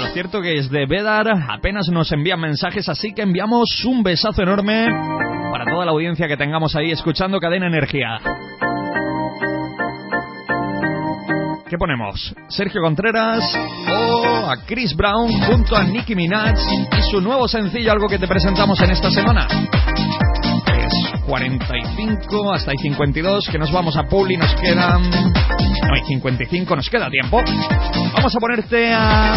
Lo 0.00 0.06
cierto 0.14 0.40
que 0.40 0.54
desde 0.54 0.86
Bedar 0.86 1.26
apenas 1.50 1.90
nos 1.92 2.10
envían 2.12 2.40
mensajes, 2.40 2.88
así 2.88 3.12
que 3.12 3.20
enviamos 3.20 3.84
un 3.84 4.02
besazo 4.02 4.40
enorme 4.40 4.86
para 5.52 5.66
toda 5.70 5.84
la 5.84 5.90
audiencia 5.90 6.26
que 6.26 6.38
tengamos 6.38 6.74
ahí 6.76 6.92
escuchando 6.92 7.38
Cadena 7.38 7.66
Energía. 7.66 8.20
¿Qué 11.68 11.76
ponemos? 11.76 12.34
¿Sergio 12.48 12.80
Contreras 12.80 13.54
o 13.90 14.50
a 14.50 14.64
Chris 14.64 14.96
Brown 14.96 15.30
junto 15.42 15.76
a 15.76 15.84
Nicki 15.84 16.14
Minaj 16.14 16.54
y 16.98 17.10
su 17.10 17.20
nuevo 17.20 17.46
sencillo, 17.48 17.92
algo 17.92 18.08
que 18.08 18.18
te 18.18 18.26
presentamos 18.26 18.80
en 18.80 18.92
esta 18.92 19.10
semana? 19.10 19.46
45, 21.26 22.52
hasta 22.52 22.70
hay 22.70 22.78
52, 22.78 23.48
que 23.50 23.58
nos 23.58 23.72
vamos 23.72 23.96
a 23.96 24.04
Publi, 24.04 24.36
nos 24.36 24.54
quedan... 24.54 25.10
No 25.10 25.94
hay 25.94 26.02
55, 26.06 26.76
nos 26.76 26.88
queda 26.88 27.10
tiempo. 27.10 27.42
Vamos 28.14 28.34
a 28.34 28.40
ponerte 28.40 28.92
a 28.92 29.34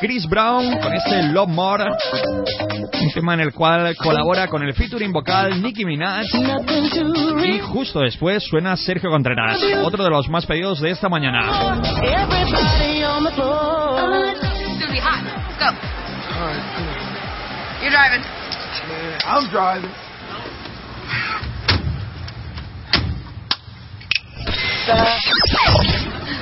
Chris 0.00 0.26
Brown 0.28 0.78
con 0.80 0.92
este 0.94 1.22
Love 1.24 1.48
More, 1.48 1.84
un 1.84 3.10
tema 3.14 3.34
en 3.34 3.40
el 3.40 3.52
cual 3.52 3.94
colabora 3.96 4.48
con 4.48 4.62
el 4.62 4.74
featuring 4.74 5.12
vocal 5.12 5.62
Nicki 5.62 5.84
Minaj 5.84 6.24
y 7.44 7.58
justo 7.60 8.00
después 8.00 8.42
suena 8.44 8.76
Sergio 8.76 9.10
Contreras, 9.10 9.60
otro 9.84 10.02
de 10.02 10.10
los 10.10 10.28
más 10.28 10.44
pedidos 10.46 10.80
de 10.80 10.90
esta 10.90 11.08
mañana. 11.08 11.40
You're 17.82 17.90
driving. 17.90 18.22
I'm 19.24 19.50
driving. 19.50 20.11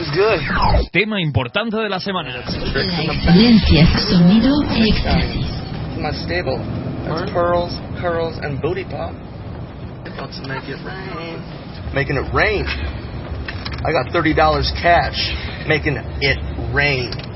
It's 0.01 0.11
good. 0.17 0.41
Tema 0.93 1.21
importante 1.21 1.77
de 1.77 1.89
la 1.89 2.01
semana. 2.01 2.31
Excelencia, 2.37 3.87
sonido 4.09 4.63
éxtasis. 4.75 5.47
My 5.99 6.13
stable. 6.13 6.59
That's 7.05 7.31
pearls, 7.33 7.73
curls, 8.01 8.39
and 8.43 8.61
booty 8.61 8.85
pop. 8.85 9.13
About 10.07 10.33
to 10.33 10.49
make 10.49 10.65
it 10.69 10.79
rain. 10.85 11.95
Making 11.95 12.17
it 12.17 12.33
rain. 12.35 12.65
I 13.85 13.93
got 13.93 14.13
thirty 14.13 14.35
dollars 14.35 14.73
cash. 14.81 15.17
Making 15.69 15.97
it 16.21 16.39
rain. 16.75 17.30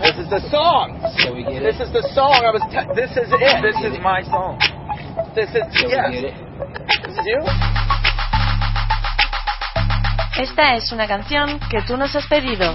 This 0.00 0.16
is 0.16 0.30
the 0.30 0.40
song. 0.50 0.96
So 1.18 1.34
we 1.34 1.44
get 1.44 1.62
This 1.62 1.80
is 1.80 1.92
the 1.92 2.02
song. 2.14 2.40
I 2.40 2.50
was. 2.50 2.64
T- 2.72 2.88
this 2.96 3.10
is 3.20 3.28
it. 3.28 3.56
This 3.60 3.76
is 3.84 4.00
my 4.00 4.22
song. 4.24 4.56
This 5.34 5.50
is 5.52 5.62
So 5.76 5.86
we 5.86 5.92
yes. 5.92 6.10
get 6.10 6.24
it. 6.24 6.36
This 7.04 7.16
is 7.20 7.26
you. 7.28 7.40
Esta 10.40 10.74
es 10.76 10.90
una 10.92 11.06
canción 11.06 11.60
que 11.70 11.82
tú 11.82 11.96
nos 11.98 12.14
has 12.16 12.26
pedido. 12.28 12.72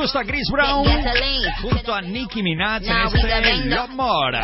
gusta 0.00 0.24
Chris 0.24 0.48
Brown. 0.50 0.86
Junto 1.60 1.92
a 1.92 2.00
Nicki 2.00 2.42
Minaj 2.42 2.82
en 2.86 2.96
este 3.02 3.66
Love 3.66 3.90
More. 3.90 4.40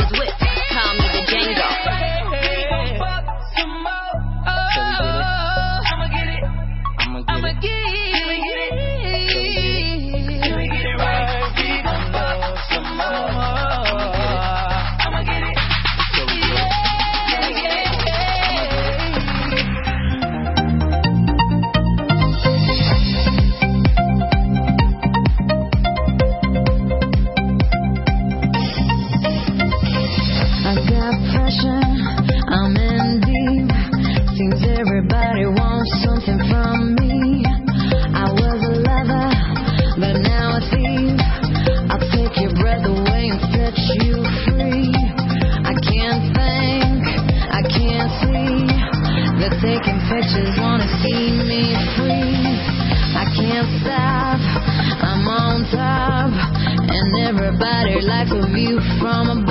like 58.17 58.31
a 58.31 58.47
view 58.55 58.81
from 58.99 59.29
above. 59.29 59.46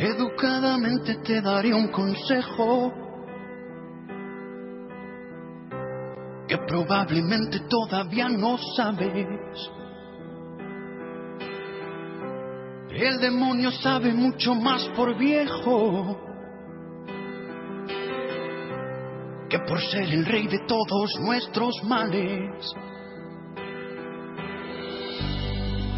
Educadamente 0.00 1.16
te 1.16 1.42
daré 1.42 1.74
un 1.74 1.88
consejo 1.88 2.90
que 6.48 6.56
probablemente 6.56 7.60
todavía 7.68 8.30
no 8.30 8.56
sabes. 8.74 9.26
El 12.88 13.20
demonio 13.20 13.70
sabe 13.72 14.14
mucho 14.14 14.54
más 14.54 14.88
por 14.96 15.18
viejo 15.18 16.18
que 19.50 19.58
por 19.58 19.82
ser 19.82 20.04
el 20.04 20.24
rey 20.24 20.46
de 20.46 20.60
todos 20.60 21.20
nuestros 21.20 21.74
males. 21.84 22.74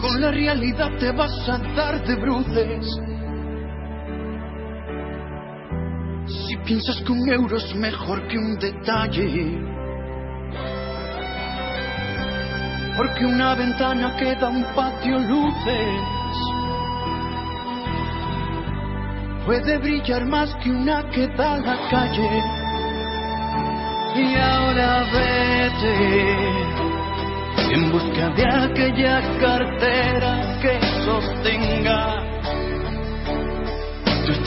Con 0.01 0.21
la 0.21 0.33
realidad 0.33 0.91
te 0.99 1.13
vas 1.13 1.49
a 1.49 1.59
dar 1.77 2.05
de 2.05 2.17
bruces 2.17 3.12
piensas 6.73 7.03
que 7.03 7.13
un 7.13 7.29
euro 7.29 7.59
es 7.59 7.75
mejor 7.75 8.27
que 8.29 8.39
un 8.39 8.59
detalle. 8.59 9.61
Porque 12.97 13.27
una 13.27 13.55
ventana 13.55 14.17
que 14.17 14.35
da 14.37 14.49
un 14.49 14.65
patio 14.75 15.19
luces 15.19 16.35
puede 19.45 19.77
brillar 19.79 20.25
más 20.25 20.55
que 20.63 20.71
una 20.71 21.11
que 21.11 21.27
da 21.37 21.59
la 21.59 21.77
calle. 21.91 22.43
Y 24.17 24.35
ahora 24.37 25.05
vete 25.13 25.95
en 27.75 27.93
busca 27.93 28.31
de 28.31 28.45
aquella 28.47 29.21
cartera 29.41 30.59
que 30.63 30.81
sostenga 31.05 32.22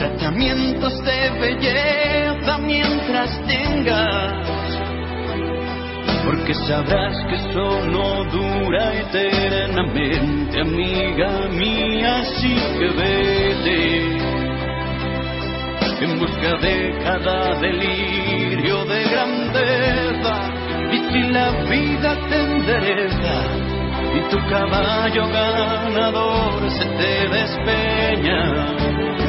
tratamientos 0.07 0.93
de 1.03 1.29
belleza 1.39 2.57
mientras 2.59 3.41
tengas, 3.47 4.79
porque 6.25 6.53
sabrás 6.53 7.15
que 7.27 7.35
eso 7.35 7.81
no 7.87 8.23
dura 8.25 8.93
eternamente, 8.93 10.61
amiga 10.61 11.47
mía, 11.49 12.19
así 12.19 12.55
que 12.77 12.87
vete. 13.01 14.15
En 16.01 16.19
busca 16.19 16.57
de 16.61 16.99
cada 17.03 17.59
delirio 17.59 18.85
de 18.85 19.03
grandeza, 19.05 20.35
y 20.91 20.97
si 21.11 21.21
la 21.31 21.51
vida 21.63 22.15
te 22.29 22.41
endereza, 22.41 23.35
y 24.13 24.19
tu 24.29 24.37
caballo 24.49 25.27
ganador 25.29 26.69
se 26.69 26.85
te 26.85 27.27
despeña. 27.27 28.75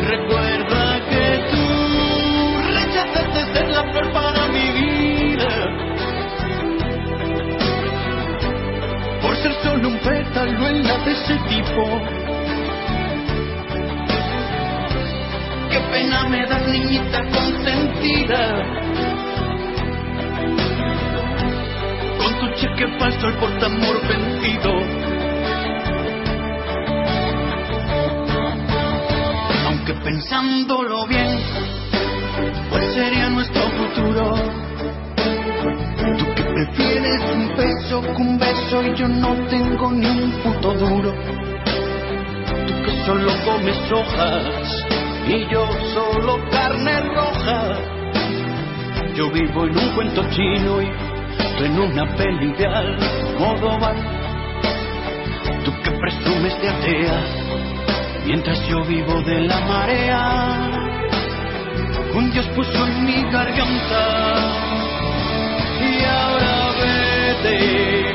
Recuerda 0.08 0.35
para 3.84 4.48
mi 4.48 4.70
vida. 4.72 5.48
Por 9.20 9.36
ser 9.36 9.52
solo 9.62 9.88
un 9.88 9.98
pétalo 9.98 10.68
en 10.68 10.82
la 10.82 10.98
de 10.98 11.12
ese 11.12 11.36
tipo. 11.48 12.00
Qué 15.70 15.80
pena 15.92 16.28
me 16.28 16.46
das, 16.46 16.66
niñita 16.68 17.20
consentida. 17.34 18.42
Con 22.18 22.40
tu 22.40 22.54
cheque 22.56 22.86
falso 22.98 23.28
el 23.28 23.34
portamor 23.34 24.00
vencido. 24.08 24.72
Aunque 29.66 29.94
pensándolo 29.94 31.06
bien, 31.06 31.38
¿cuál 31.52 31.75
sería 32.96 33.28
nuestro 33.28 33.62
futuro? 33.78 34.34
Tú 36.18 36.34
que 36.34 36.42
prefieres 36.42 37.20
un 37.30 37.56
beso 37.56 38.00
que 38.00 38.22
un 38.22 38.38
beso 38.38 38.82
y 38.82 38.94
yo 38.94 39.08
no 39.08 39.34
tengo 39.48 39.92
ni 39.92 40.06
un 40.06 40.32
puto 40.42 40.72
duro. 40.74 41.12
Tú 42.66 42.74
que 42.84 42.92
solo 43.04 43.30
comes 43.44 43.92
hojas 43.92 44.86
y 45.28 45.46
yo 45.52 45.66
solo 45.92 46.38
carne 46.50 47.00
roja. 47.14 47.60
Yo 49.14 49.30
vivo 49.30 49.66
en 49.66 49.78
un 49.78 49.88
cuento 49.94 50.22
chino 50.30 50.80
y 50.80 50.88
tú 51.58 51.64
en 51.64 51.78
una 51.78 52.16
peli 52.16 52.52
de 52.52 52.66
Almodóvar. 52.66 53.96
Tú 55.64 55.72
que 55.82 55.90
presumes 55.90 56.62
de 56.62 56.68
atea, 56.68 57.18
mientras 58.26 58.66
yo 58.68 58.82
vivo 58.84 59.20
de 59.22 59.40
la 59.42 59.60
marea. 59.60 60.75
Un 62.16 62.30
Dios 62.30 62.46
puso 62.56 62.86
en 62.86 63.04
mi 63.04 63.22
garganta. 63.30 64.04
Y 65.82 66.02
ahora 66.02 66.72
vete 66.80 68.10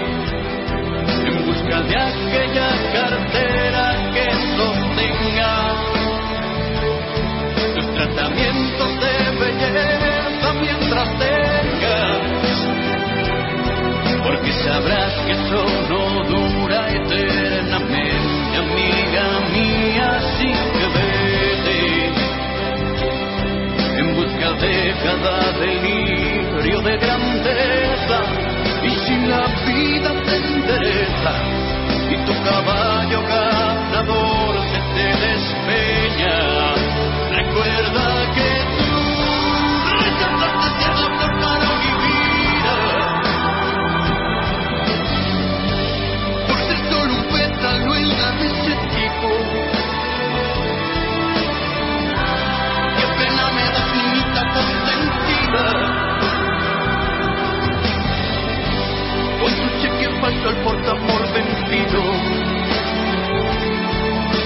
en 1.27 1.45
busca 1.45 1.81
de 1.83 1.95
aquella 1.95 2.69
cartera 2.93 3.85
que 4.11 4.25
sostenga 4.57 5.53
tus 7.75 7.87
tratamientos 7.93 8.89
de 9.03 9.15
belleza 9.39 10.47
mientras 10.59 11.07
tengas, 11.19 12.21
porque 14.25 14.51
sabrás 14.63 15.13
que 15.27 15.33
eso 15.33 15.61
no 15.89 16.23
dura 16.23 16.89
eternamente, 16.89 18.57
amiga 18.57 19.25
mía, 19.53 20.05
así 20.17 20.49
en 24.41 24.49
busca 24.49 24.65
de 24.65 24.93
cada 25.03 25.51
delirio 25.53 26.81
de 26.81 26.97
grandeza, 26.97 28.21
y 28.83 28.89
si 28.89 29.15
la 29.27 29.47
vida 29.65 30.13
te 30.23 30.35
endereza 30.35 31.33
y 32.09 32.15
tu 32.25 32.43
caballo 32.43 32.90
falso 60.41 60.49
al 60.49 60.63
portamor 60.63 61.21
vencido. 61.33 62.01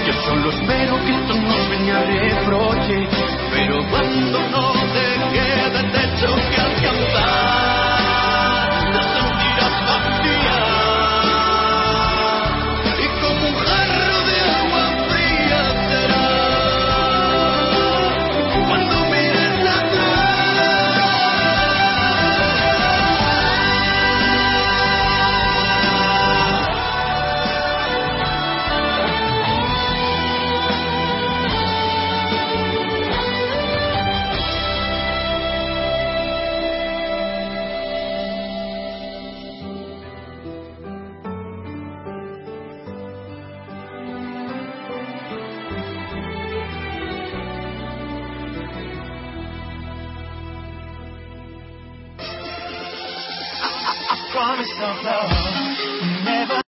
Yo 0.06 0.12
solo 0.24 0.50
espero 0.50 0.96
que 1.04 1.12
esto 1.12 1.34
no 1.34 1.58
me 1.68 2.04
reproche, 2.04 3.08
pero 3.52 3.76
cuando 3.90 4.38
no 4.50 4.72
te 4.72 5.08
quede 5.32 5.82
techo 5.92 6.34
que 6.50 6.60
alcanzar, 6.60 7.75